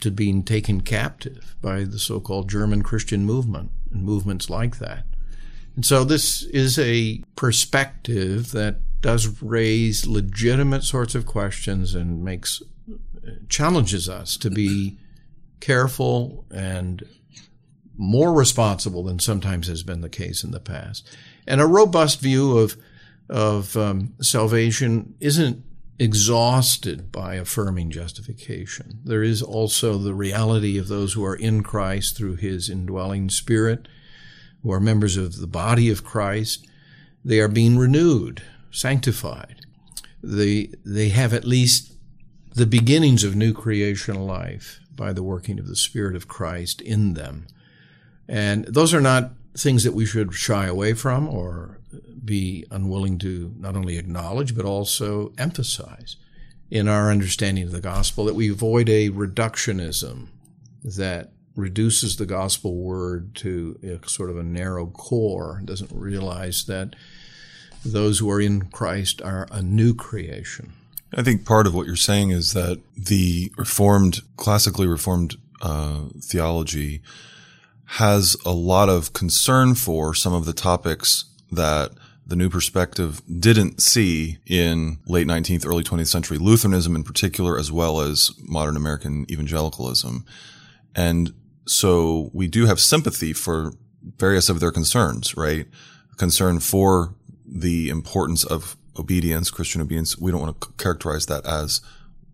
to 0.00 0.10
being 0.10 0.42
taken 0.42 0.80
captive 0.80 1.56
by 1.60 1.84
the 1.84 1.98
so 1.98 2.20
called 2.20 2.48
German 2.48 2.82
Christian 2.82 3.24
movement 3.24 3.70
and 3.92 4.02
movements 4.02 4.50
like 4.50 4.78
that. 4.78 5.04
And 5.76 5.84
so 5.84 6.04
this 6.04 6.42
is 6.42 6.78
a 6.78 7.22
perspective 7.36 8.52
that 8.52 8.76
does 9.00 9.42
raise 9.42 10.06
legitimate 10.06 10.84
sorts 10.84 11.14
of 11.14 11.26
questions 11.26 11.94
and 11.94 12.24
makes 12.24 12.62
challenges 13.48 14.08
us 14.08 14.36
to 14.36 14.50
be 14.50 14.98
careful 15.60 16.44
and 16.50 17.02
more 17.96 18.32
responsible 18.32 19.04
than 19.04 19.18
sometimes 19.18 19.68
has 19.68 19.82
been 19.82 20.00
the 20.00 20.08
case 20.08 20.42
in 20.42 20.50
the 20.50 20.60
past. 20.60 21.08
And 21.46 21.60
a 21.60 21.66
robust 21.66 22.20
view 22.20 22.58
of 22.58 22.76
of 23.28 23.74
um, 23.76 24.12
salvation 24.20 25.14
isn't 25.18 25.64
exhausted 25.98 27.10
by 27.10 27.36
affirming 27.36 27.90
justification. 27.90 29.00
There 29.04 29.22
is 29.22 29.42
also 29.42 29.96
the 29.96 30.14
reality 30.14 30.76
of 30.76 30.88
those 30.88 31.14
who 31.14 31.24
are 31.24 31.36
in 31.36 31.62
Christ 31.62 32.16
through 32.16 32.36
His 32.36 32.68
indwelling 32.68 33.30
Spirit, 33.30 33.88
who 34.62 34.72
are 34.72 34.80
members 34.80 35.16
of 35.16 35.40
the 35.40 35.46
body 35.46 35.88
of 35.88 36.04
Christ. 36.04 36.66
They 37.24 37.40
are 37.40 37.48
being 37.48 37.78
renewed, 37.78 38.42
sanctified. 38.70 39.60
They 40.22 40.70
they 40.84 41.10
have 41.10 41.32
at 41.32 41.44
least 41.44 41.92
the 42.54 42.66
beginnings 42.66 43.24
of 43.24 43.34
new 43.34 43.52
creation 43.52 44.16
life 44.26 44.80
by 44.94 45.12
the 45.12 45.22
working 45.22 45.58
of 45.58 45.66
the 45.66 45.76
Spirit 45.76 46.14
of 46.14 46.28
Christ 46.28 46.80
in 46.80 47.14
them. 47.14 47.46
And 48.28 48.64
those 48.66 48.94
are 48.94 49.00
not 49.00 49.32
things 49.56 49.84
that 49.84 49.94
we 49.94 50.06
should 50.06 50.34
shy 50.34 50.66
away 50.66 50.94
from 50.94 51.28
or 51.28 51.78
be 52.24 52.64
unwilling 52.70 53.18
to 53.18 53.54
not 53.58 53.76
only 53.76 53.98
acknowledge, 53.98 54.56
but 54.56 54.64
also 54.64 55.32
emphasize 55.38 56.16
in 56.70 56.88
our 56.88 57.10
understanding 57.10 57.64
of 57.64 57.72
the 57.72 57.80
gospel, 57.80 58.24
that 58.24 58.34
we 58.34 58.50
avoid 58.50 58.88
a 58.88 59.10
reductionism 59.10 60.28
that 60.82 61.30
reduces 61.54 62.16
the 62.16 62.26
gospel 62.26 62.74
word 62.74 63.34
to 63.34 63.78
a 63.82 64.08
sort 64.08 64.30
of 64.30 64.36
a 64.36 64.42
narrow 64.42 64.86
core, 64.86 65.60
doesn't 65.64 65.90
realize 65.92 66.64
that 66.64 66.96
those 67.84 68.18
who 68.18 68.30
are 68.30 68.40
in 68.40 68.62
Christ 68.62 69.22
are 69.22 69.46
a 69.52 69.62
new 69.62 69.94
creation. 69.94 70.72
I 71.14 71.22
think 71.22 71.44
part 71.44 71.66
of 71.66 71.74
what 71.74 71.86
you're 71.86 71.96
saying 71.96 72.30
is 72.30 72.54
that 72.54 72.80
the 72.96 73.52
reformed, 73.56 74.20
classically 74.36 74.86
reformed 74.86 75.36
uh, 75.62 76.06
theology 76.20 77.02
has 77.86 78.36
a 78.44 78.52
lot 78.52 78.88
of 78.88 79.12
concern 79.12 79.74
for 79.74 80.14
some 80.14 80.32
of 80.32 80.46
the 80.46 80.52
topics 80.52 81.26
that 81.50 81.92
the 82.26 82.36
new 82.36 82.48
perspective 82.48 83.20
didn't 83.38 83.82
see 83.82 84.38
in 84.46 84.98
late 85.06 85.26
19th, 85.26 85.66
early 85.66 85.84
20th 85.84 86.08
century 86.08 86.38
Lutheranism 86.38 86.96
in 86.96 87.04
particular, 87.04 87.58
as 87.58 87.70
well 87.70 88.00
as 88.00 88.30
modern 88.42 88.76
American 88.76 89.26
evangelicalism. 89.30 90.24
And 90.94 91.34
so 91.66 92.30
we 92.32 92.46
do 92.46 92.66
have 92.66 92.80
sympathy 92.80 93.32
for 93.32 93.72
various 94.18 94.48
of 94.48 94.60
their 94.60 94.70
concerns, 94.70 95.36
right? 95.36 95.66
Concern 96.16 96.60
for 96.60 97.14
the 97.46 97.88
importance 97.90 98.44
of 98.44 98.76
obedience, 98.98 99.50
Christian 99.50 99.80
obedience. 99.80 100.16
We 100.18 100.30
don't 100.30 100.40
want 100.40 100.60
to 100.60 100.68
characterize 100.78 101.26
that 101.26 101.44
as 101.44 101.80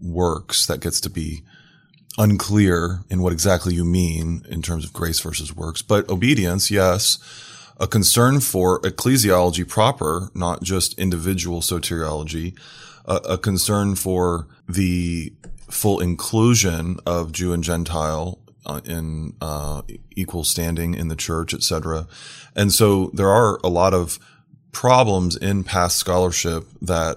works. 0.00 0.66
That 0.66 0.80
gets 0.80 1.00
to 1.00 1.10
be 1.10 1.42
unclear 2.20 3.00
in 3.08 3.22
what 3.22 3.32
exactly 3.32 3.74
you 3.74 3.84
mean 3.84 4.44
in 4.48 4.60
terms 4.60 4.84
of 4.84 4.92
grace 4.92 5.18
versus 5.20 5.56
works. 5.56 5.80
But 5.80 6.08
obedience, 6.10 6.70
yes. 6.70 7.18
A 7.78 7.86
concern 7.86 8.40
for 8.40 8.78
ecclesiology 8.82 9.66
proper, 9.66 10.30
not 10.34 10.62
just 10.62 10.98
individual 10.98 11.62
soteriology. 11.62 12.54
A, 13.06 13.16
a 13.16 13.38
concern 13.38 13.94
for 13.94 14.46
the 14.68 15.32
full 15.70 15.98
inclusion 15.98 16.98
of 17.06 17.32
Jew 17.32 17.54
and 17.54 17.64
Gentile 17.64 18.38
uh, 18.66 18.82
in 18.84 19.34
uh, 19.40 19.80
equal 20.14 20.44
standing 20.44 20.92
in 20.92 21.08
the 21.08 21.16
church, 21.16 21.54
etc. 21.54 22.06
And 22.54 22.70
so 22.70 23.10
there 23.14 23.30
are 23.30 23.58
a 23.64 23.68
lot 23.68 23.94
of 23.94 24.18
problems 24.72 25.36
in 25.36 25.64
past 25.64 25.96
scholarship 25.96 26.66
that 26.82 27.16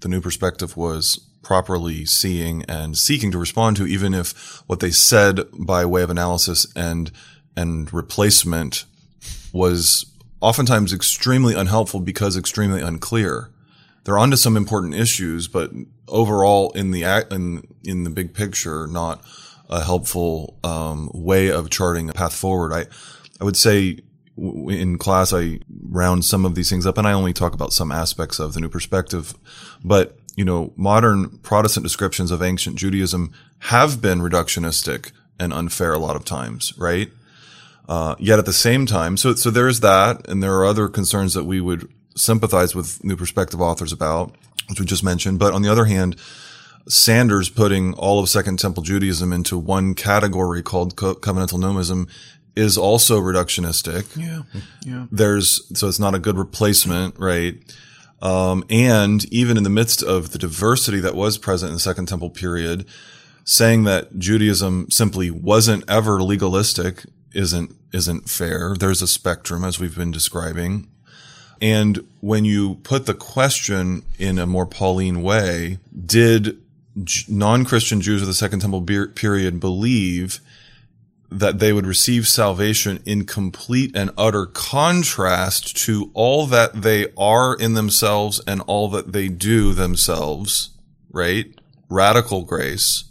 the 0.00 0.08
new 0.08 0.22
perspective 0.22 0.74
was 0.74 1.27
properly 1.48 2.04
seeing 2.04 2.62
and 2.68 2.94
seeking 2.98 3.30
to 3.32 3.38
respond 3.38 3.74
to, 3.74 3.86
even 3.86 4.12
if 4.12 4.62
what 4.66 4.80
they 4.80 4.90
said 4.90 5.40
by 5.58 5.82
way 5.86 6.02
of 6.02 6.10
analysis 6.10 6.66
and 6.76 7.10
and 7.56 7.90
replacement 7.90 8.84
was 9.50 10.04
oftentimes 10.42 10.92
extremely 10.92 11.54
unhelpful 11.54 12.00
because 12.00 12.36
extremely 12.36 12.82
unclear. 12.82 13.50
they're 14.04 14.18
onto 14.18 14.36
some 14.36 14.56
important 14.56 14.94
issues, 14.94 15.48
but 15.48 15.70
overall 16.06 16.70
in 16.72 16.90
the 16.90 17.02
in, 17.30 17.66
in 17.82 18.04
the 18.04 18.10
big 18.10 18.34
picture, 18.34 18.86
not 18.86 19.22
a 19.70 19.82
helpful, 19.82 20.58
um, 20.64 21.10
way 21.14 21.50
of 21.50 21.70
charting 21.70 22.08
a 22.10 22.12
path 22.12 22.34
forward. 22.34 22.72
I, 22.72 22.86
I 23.40 23.44
would 23.44 23.56
say 23.56 24.00
in 24.36 24.98
class, 24.98 25.32
I 25.32 25.60
round 25.82 26.24
some 26.24 26.44
of 26.44 26.54
these 26.54 26.70
things 26.70 26.86
up 26.86 26.98
and 26.98 27.06
I 27.06 27.12
only 27.12 27.32
talk 27.32 27.54
about 27.54 27.72
some 27.72 27.90
aspects 27.90 28.38
of 28.38 28.52
the 28.52 28.60
new 28.60 28.68
perspective, 28.68 29.34
but 29.84 30.18
you 30.38 30.44
know, 30.44 30.72
modern 30.76 31.30
Protestant 31.38 31.82
descriptions 31.82 32.30
of 32.30 32.40
ancient 32.44 32.76
Judaism 32.76 33.32
have 33.58 34.00
been 34.00 34.20
reductionistic 34.20 35.10
and 35.36 35.52
unfair 35.52 35.92
a 35.92 35.98
lot 35.98 36.14
of 36.14 36.24
times, 36.24 36.72
right? 36.78 37.10
Uh, 37.88 38.14
yet 38.20 38.38
at 38.38 38.46
the 38.46 38.52
same 38.52 38.86
time, 38.86 39.16
so 39.16 39.34
so 39.34 39.50
there's 39.50 39.80
that, 39.80 40.28
and 40.28 40.40
there 40.40 40.54
are 40.54 40.64
other 40.64 40.86
concerns 40.86 41.34
that 41.34 41.42
we 41.42 41.60
would 41.60 41.92
sympathize 42.14 42.72
with 42.72 43.02
New 43.02 43.16
Perspective 43.16 43.60
authors 43.60 43.92
about, 43.92 44.32
which 44.68 44.78
we 44.78 44.86
just 44.86 45.02
mentioned. 45.02 45.40
But 45.40 45.54
on 45.54 45.62
the 45.62 45.72
other 45.72 45.86
hand, 45.86 46.14
Sanders 46.86 47.48
putting 47.48 47.94
all 47.94 48.20
of 48.20 48.28
Second 48.28 48.60
Temple 48.60 48.84
Judaism 48.84 49.32
into 49.32 49.58
one 49.58 49.92
category 49.94 50.62
called 50.62 50.94
co- 50.94 51.16
covenantal 51.16 51.58
nomism 51.58 52.08
is 52.54 52.78
also 52.78 53.20
reductionistic. 53.20 54.16
Yeah, 54.16 54.42
yeah. 54.86 55.06
There's 55.10 55.66
so 55.76 55.88
it's 55.88 55.98
not 55.98 56.14
a 56.14 56.20
good 56.20 56.38
replacement, 56.38 57.18
right? 57.18 57.56
Um, 58.20 58.64
and 58.68 59.24
even 59.32 59.56
in 59.56 59.62
the 59.62 59.70
midst 59.70 60.02
of 60.02 60.32
the 60.32 60.38
diversity 60.38 61.00
that 61.00 61.14
was 61.14 61.38
present 61.38 61.70
in 61.70 61.74
the 61.74 61.80
Second 61.80 62.06
Temple 62.06 62.30
period, 62.30 62.84
saying 63.44 63.84
that 63.84 64.18
Judaism 64.18 64.90
simply 64.90 65.30
wasn't 65.30 65.84
ever 65.88 66.22
legalistic 66.22 67.04
isn't 67.32 67.74
isn't 67.92 68.28
fair. 68.28 68.74
There's 68.78 69.02
a 69.02 69.06
spectrum 69.06 69.64
as 69.64 69.78
we've 69.78 69.96
been 69.96 70.10
describing. 70.10 70.88
And 71.60 72.06
when 72.20 72.44
you 72.44 72.76
put 72.76 73.06
the 73.06 73.14
question 73.14 74.02
in 74.18 74.38
a 74.38 74.46
more 74.46 74.66
Pauline 74.66 75.22
way, 75.22 75.78
did 76.06 76.58
non-Christian 77.28 78.00
Jews 78.00 78.20
of 78.20 78.28
the 78.28 78.34
Second 78.34 78.60
Temple 78.60 78.82
period 78.82 79.60
believe 79.60 80.40
that 81.30 81.58
they 81.58 81.72
would 81.72 81.86
receive 81.86 82.26
salvation 82.26 83.02
in 83.04 83.24
complete 83.24 83.94
and 83.94 84.10
utter 84.16 84.46
contrast 84.46 85.76
to 85.76 86.10
all 86.14 86.46
that 86.46 86.82
they 86.82 87.06
are 87.16 87.54
in 87.54 87.74
themselves 87.74 88.40
and 88.46 88.62
all 88.62 88.88
that 88.88 89.12
they 89.12 89.28
do 89.28 89.74
themselves, 89.74 90.70
right? 91.10 91.54
Radical 91.90 92.44
grace. 92.44 93.04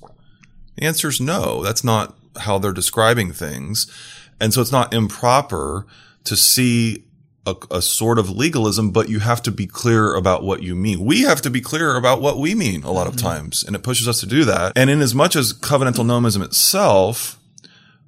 The 0.76 0.86
answer 0.86 1.10
is 1.10 1.22
no. 1.22 1.64
That's 1.64 1.84
not 1.84 2.18
how 2.38 2.58
they're 2.58 2.74
describing 2.74 3.34
things. 3.34 3.92
And 4.40 4.54
so 4.54 4.62
it's 4.62 4.72
not 4.72 4.94
improper 4.94 5.86
to 6.24 6.36
see 6.36 7.04
a, 7.46 7.56
a, 7.72 7.82
sort 7.82 8.20
of 8.20 8.30
legalism, 8.30 8.92
but 8.92 9.10
you 9.10 9.20
have 9.20 9.42
to 9.44 9.52
be 9.52 9.66
clear 9.66 10.14
about 10.14 10.44
what 10.44 10.62
you 10.62 10.76
mean. 10.76 11.06
We 11.06 11.22
have 11.22 11.42
to 11.44 11.50
be 11.50 11.62
clear 11.62 11.96
about 11.96 12.22
what 12.22 12.38
we 12.38 12.54
mean 12.54 12.84
a 12.84 12.92
lot 12.92 13.08
of 13.08 13.16
mm-hmm. 13.16 13.28
times, 13.28 13.64
and 13.64 13.76
it 13.76 13.84
pushes 13.84 14.08
us 14.08 14.20
to 14.20 14.26
do 14.26 14.44
that. 14.46 14.74
And 14.76 14.90
in 14.90 15.02
as 15.02 15.16
much 15.16 15.36
as 15.36 15.54
covenantal 15.54 16.06
nomism 16.06 16.44
itself 16.44 17.37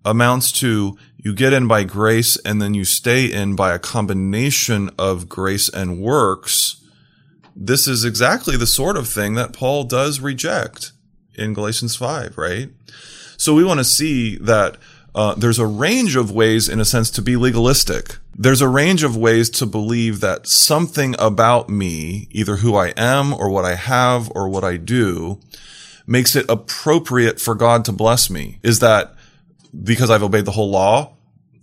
amounts 0.09 0.51
to 0.51 0.97
you 1.17 1.33
get 1.33 1.53
in 1.53 1.67
by 1.67 1.83
grace 1.83 2.37
and 2.37 2.61
then 2.61 2.73
you 2.73 2.85
stay 2.85 3.25
in 3.25 3.55
by 3.55 3.73
a 3.73 3.79
combination 3.79 4.89
of 4.97 5.29
grace 5.29 5.69
and 5.69 5.99
works, 5.99 6.81
this 7.55 7.87
is 7.87 8.05
exactly 8.05 8.57
the 8.57 8.67
sort 8.67 8.97
of 8.97 9.07
thing 9.07 9.35
that 9.35 9.53
Paul 9.53 9.83
does 9.83 10.19
reject 10.19 10.93
in 11.35 11.53
Galatians 11.53 11.95
5, 11.95 12.37
right? 12.37 12.69
So 13.37 13.53
we 13.53 13.63
want 13.63 13.79
to 13.79 13.83
see 13.83 14.37
that 14.37 14.77
uh, 15.13 15.35
there's 15.35 15.59
a 15.59 15.67
range 15.67 16.15
of 16.15 16.31
ways, 16.31 16.69
in 16.69 16.79
a 16.79 16.85
sense, 16.85 17.09
to 17.11 17.21
be 17.21 17.35
legalistic. 17.35 18.17
There's 18.35 18.61
a 18.61 18.69
range 18.69 19.03
of 19.03 19.17
ways 19.17 19.49
to 19.51 19.65
believe 19.65 20.21
that 20.21 20.47
something 20.47 21.15
about 21.19 21.69
me, 21.69 22.27
either 22.31 22.57
who 22.57 22.75
I 22.75 22.93
am 22.95 23.33
or 23.33 23.49
what 23.49 23.65
I 23.65 23.75
have 23.75 24.31
or 24.33 24.47
what 24.47 24.63
I 24.63 24.77
do, 24.77 25.39
makes 26.07 26.35
it 26.35 26.49
appropriate 26.49 27.39
for 27.41 27.55
God 27.55 27.85
to 27.85 27.91
bless 27.91 28.29
me. 28.29 28.59
Is 28.63 28.79
that 28.79 29.13
because 29.83 30.09
I've 30.09 30.23
obeyed 30.23 30.45
the 30.45 30.51
whole 30.51 30.69
law? 30.69 31.15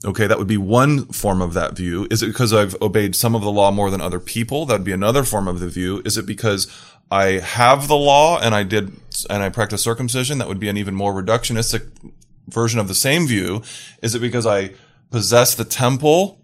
Okay, 0.05 0.27
that 0.27 0.39
would 0.39 0.47
be 0.47 0.59
one 0.59 1.07
form 1.07 1.41
of 1.41 1.55
that 1.55 1.75
view. 1.75 2.07
Is 2.11 2.23
it 2.23 2.29
because 2.29 2.53
I've 2.53 2.81
obeyed 2.81 3.17
some 3.17 3.35
of 3.35 3.43
the 3.43 3.51
law 3.51 3.71
more 3.71 3.91
than 3.91 4.01
other 4.01 4.21
people? 4.21 4.67
That 4.67 4.75
would 4.75 4.85
be 4.85 4.93
another 4.93 5.25
form 5.25 5.49
of 5.49 5.59
the 5.59 5.69
view. 5.69 6.03
Is 6.05 6.17
it 6.17 6.27
because 6.27 6.69
I 7.11 7.41
have 7.41 7.89
the 7.89 7.97
law 7.97 8.39
and 8.39 8.55
I 8.55 8.63
did 8.63 8.93
and 9.31 9.43
I 9.43 9.49
practice 9.49 9.83
circumcision? 9.83 10.39
That 10.39 10.49
would 10.49 10.61
be 10.61 10.69
an 10.69 10.77
even 10.77 10.95
more 10.95 11.13
reductionistic 11.13 11.91
version 12.47 12.79
of 12.79 12.89
the 12.89 12.95
same 12.95 13.27
view. 13.27 13.63
Is 14.03 14.15
it 14.15 14.21
because 14.21 14.47
I 14.47 14.75
possess 15.11 15.55
the 15.55 15.65
temple 15.65 16.41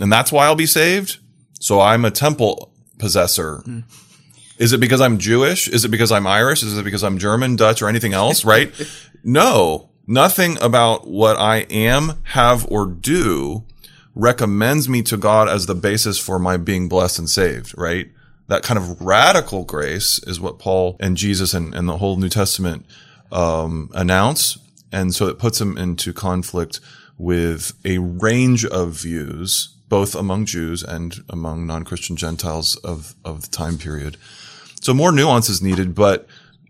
and 0.00 0.10
that's 0.10 0.32
why 0.32 0.46
I'll 0.46 0.54
be 0.54 0.66
saved? 0.66 1.18
So 1.60 1.80
I'm 1.80 2.04
a 2.04 2.10
temple 2.10 2.72
possessor. 2.98 3.62
Mm. 3.66 3.84
Is 4.58 4.72
it 4.72 4.78
because 4.78 5.00
I'm 5.00 5.18
Jewish? 5.18 5.68
Is 5.68 5.84
it 5.84 5.88
because 5.88 6.12
I'm 6.12 6.26
Irish? 6.26 6.62
Is 6.62 6.78
it 6.78 6.84
because 6.84 7.02
I'm 7.02 7.18
German, 7.18 7.56
Dutch, 7.56 7.82
or 7.82 7.88
anything 7.88 8.12
else? 8.12 8.44
Right? 8.44 8.72
no, 9.24 9.90
nothing 10.06 10.58
about 10.60 11.06
what 11.06 11.36
I 11.36 11.58
am, 11.70 12.22
have, 12.24 12.66
or 12.70 12.86
do 12.86 13.64
recommends 14.14 14.88
me 14.88 15.02
to 15.02 15.16
God 15.16 15.48
as 15.48 15.66
the 15.66 15.74
basis 15.74 16.18
for 16.18 16.38
my 16.38 16.56
being 16.56 16.88
blessed 16.88 17.18
and 17.18 17.28
saved, 17.28 17.76
right? 17.76 18.10
That 18.46 18.62
kind 18.62 18.78
of 18.78 19.00
radical 19.00 19.64
grace 19.64 20.20
is 20.26 20.38
what 20.38 20.58
Paul 20.58 20.96
and 21.00 21.16
Jesus 21.16 21.54
and, 21.54 21.74
and 21.74 21.88
the 21.88 21.98
whole 21.98 22.16
New 22.16 22.28
Testament 22.28 22.86
um, 23.32 23.90
announce. 23.94 24.58
And 24.92 25.14
so 25.14 25.26
it 25.26 25.38
puts 25.38 25.58
them 25.58 25.76
into 25.76 26.12
conflict 26.12 26.78
with 27.18 27.72
a 27.84 27.98
range 27.98 28.64
of 28.64 28.92
views 28.92 29.74
both 29.88 30.14
among 30.14 30.46
Jews 30.46 30.82
and 30.82 31.14
among 31.28 31.66
non-Christian 31.66 32.16
Gentiles 32.16 32.76
of, 32.76 33.14
of 33.24 33.42
the 33.42 33.48
time 33.48 33.78
period. 33.78 34.16
So 34.80 34.94
more 34.94 35.12
nuance 35.12 35.48
is 35.48 35.62
needed, 35.62 35.94
but 35.94 36.26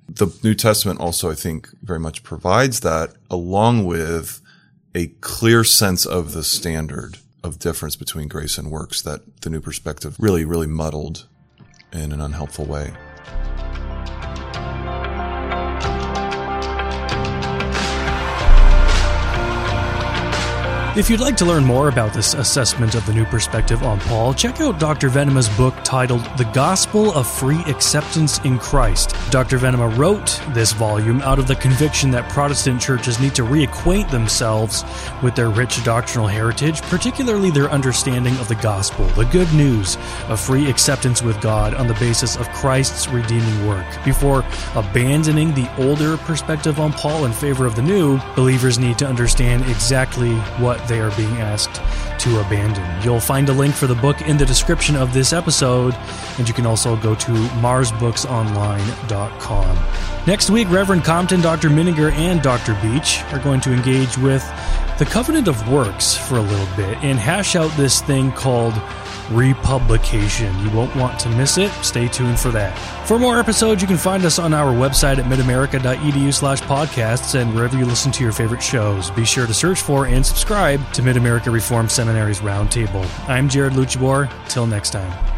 the 0.09 0.29
New 0.43 0.55
Testament 0.55 1.01
also, 1.01 1.31
I 1.31 1.35
think, 1.35 1.69
very 1.83 2.01
much 2.01 2.23
provides 2.23 2.81
that 2.81 3.15
along 3.31 3.85
with 3.85 4.41
a 4.95 5.09
clear 5.21 5.65
sense 5.65 6.07
of 6.07 6.33
the 6.33 6.45
standard 6.45 7.19
of 7.43 7.59
difference 7.59 7.97
between 7.97 8.29
grace 8.29 8.57
and 8.57 8.71
works 8.71 9.03
that 9.03 9.41
the 9.43 9.51
new 9.51 9.61
perspective 9.61 10.17
really, 10.19 10.45
really 10.45 10.67
muddled 10.67 11.27
in 11.93 12.13
an 12.13 12.21
unhelpful 12.21 12.65
way. 12.65 12.93
If 20.97 21.11
you'd 21.11 21.19
like 21.19 21.37
to 21.39 21.45
learn 21.45 21.65
more 21.65 21.89
about 21.89 22.15
this 22.15 22.35
assessment 22.35 22.95
of 22.95 23.05
the 23.05 23.13
new 23.13 23.25
perspective 23.25 23.83
on 23.83 23.99
Paul, 23.99 24.33
check 24.33 24.61
out 24.61 24.79
Dr. 24.79 25.09
Venema's 25.09 25.49
book 25.57 25.75
titled 25.83 26.23
The 26.39 26.49
Gospel 26.55 27.13
of 27.15 27.27
Free 27.29 27.61
Acceptance 27.67 28.39
in 28.45 28.61
Christ. 28.61 29.17
Dr. 29.31 29.59
Venema 29.59 29.99
wrote 29.99 30.41
this 30.55 30.71
volume 30.71 31.21
out 31.23 31.41
of 31.41 31.49
the 31.49 31.57
conviction 31.57 32.13
that 32.13 32.31
Protestant 32.31 32.81
churches 32.81 33.19
need 33.19 33.35
to 33.35 33.43
reacquaint 33.43 34.09
themselves 34.13 34.85
with 35.21 35.35
their 35.35 35.51
rich 35.51 35.83
doctrinal 35.83 36.29
heritage, 36.29 36.81
particularly 36.83 37.51
their 37.51 37.69
understanding 37.73 38.37
of 38.37 38.47
the 38.47 38.55
gospel, 38.55 39.05
the 39.17 39.25
good 39.25 39.53
news 39.53 39.97
of 40.29 40.39
free 40.39 40.71
acceptance 40.71 41.23
with 41.23 41.41
God 41.41 41.75
on 41.75 41.89
the 41.89 41.95
basis 41.95 42.37
of 42.37 42.49
Christ's 42.51 43.09
redeeming 43.09 43.67
work. 43.67 43.87
Before 44.05 44.45
abandoning 44.77 45.55
the 45.55 45.69
older 45.77 46.17
perspective 46.19 46.79
on 46.79 46.93
Paul 46.93 47.25
in 47.25 47.33
favor 47.33 47.67
of 47.67 47.75
the 47.75 47.83
new, 47.83 48.21
believers 48.37 48.79
need 48.79 48.97
to 48.99 49.09
understand 49.09 49.69
exactly 49.69 50.37
what 50.63 50.84
they 50.89 51.01
are 51.01 51.11
being 51.17 51.37
asked 51.39 51.81
to 52.21 52.41
abandon. 52.41 52.85
You'll 53.03 53.21
find 53.21 53.49
a 53.49 53.53
link 53.53 53.75
for 53.75 53.87
the 53.87 53.95
book 53.95 54.21
in 54.23 54.37
the 54.37 54.47
description 54.47 54.97
of 54.97 55.13
this 55.13 55.33
episode, 55.33 55.95
and 56.39 56.49
you 56.49 56.55
can 56.55 56.67
also 56.67 56.97
go 56.97 57.15
to 57.15 57.33
marsbooksonline.com. 57.33 59.79
Next 60.27 60.51
week, 60.51 60.69
Reverend 60.71 61.05
Compton, 61.05 61.41
Dr. 61.41 61.69
Mininger, 61.69 62.11
and 62.13 62.43
Dr. 62.43 62.77
Beach 62.81 63.23
are 63.33 63.41
going 63.41 63.61
to 63.61 63.73
engage 63.73 64.17
with 64.19 64.43
the 64.99 65.05
covenant 65.05 65.49
of 65.49 65.69
works 65.69 66.17
for 66.17 66.37
a 66.37 66.41
little 66.41 66.77
bit 66.77 66.97
and 66.99 67.19
hash 67.19 67.57
out 67.57 67.71
this 67.73 68.01
thing 68.01 68.31
called 68.33 68.75
republication. 69.31 70.57
You 70.61 70.71
won't 70.71 70.95
want 70.97 71.19
to 71.21 71.29
miss 71.31 71.59
it. 71.59 71.71
Stay 71.83 72.09
tuned 72.09 72.39
for 72.39 72.51
that. 72.51 72.77
For 73.07 73.19
more 73.19 73.39
episodes, 73.39 73.83
you 73.83 73.89
can 73.89 73.97
find 73.97 74.25
us 74.25 74.39
on 74.39 74.55
our 74.55 74.73
website 74.73 75.19
at 75.19 75.25
midamerica.edu 75.25 76.33
slash 76.33 76.61
podcasts 76.63 77.39
and 77.39 77.55
wherever 77.55 77.77
you 77.77 77.85
listen 77.85 78.13
to 78.13 78.23
your 78.23 78.33
favorite 78.33 78.63
shows. 78.63 79.11
Be 79.11 79.25
sure 79.25 79.47
to 79.47 79.55
search 79.55 79.81
for 79.81 80.07
and 80.07 80.25
subscribe 80.25 80.81
to 80.93 81.03
Mid 81.03 81.17
America 81.17 81.51
Reformed 81.51 81.91
Seminary's 81.91 82.41
Roundtable. 82.41 83.07
I'm 83.29 83.49
Jared 83.49 83.75
Luchabor. 83.75 84.31
Till 84.49 84.67
next 84.67 84.91
time. 84.91 85.34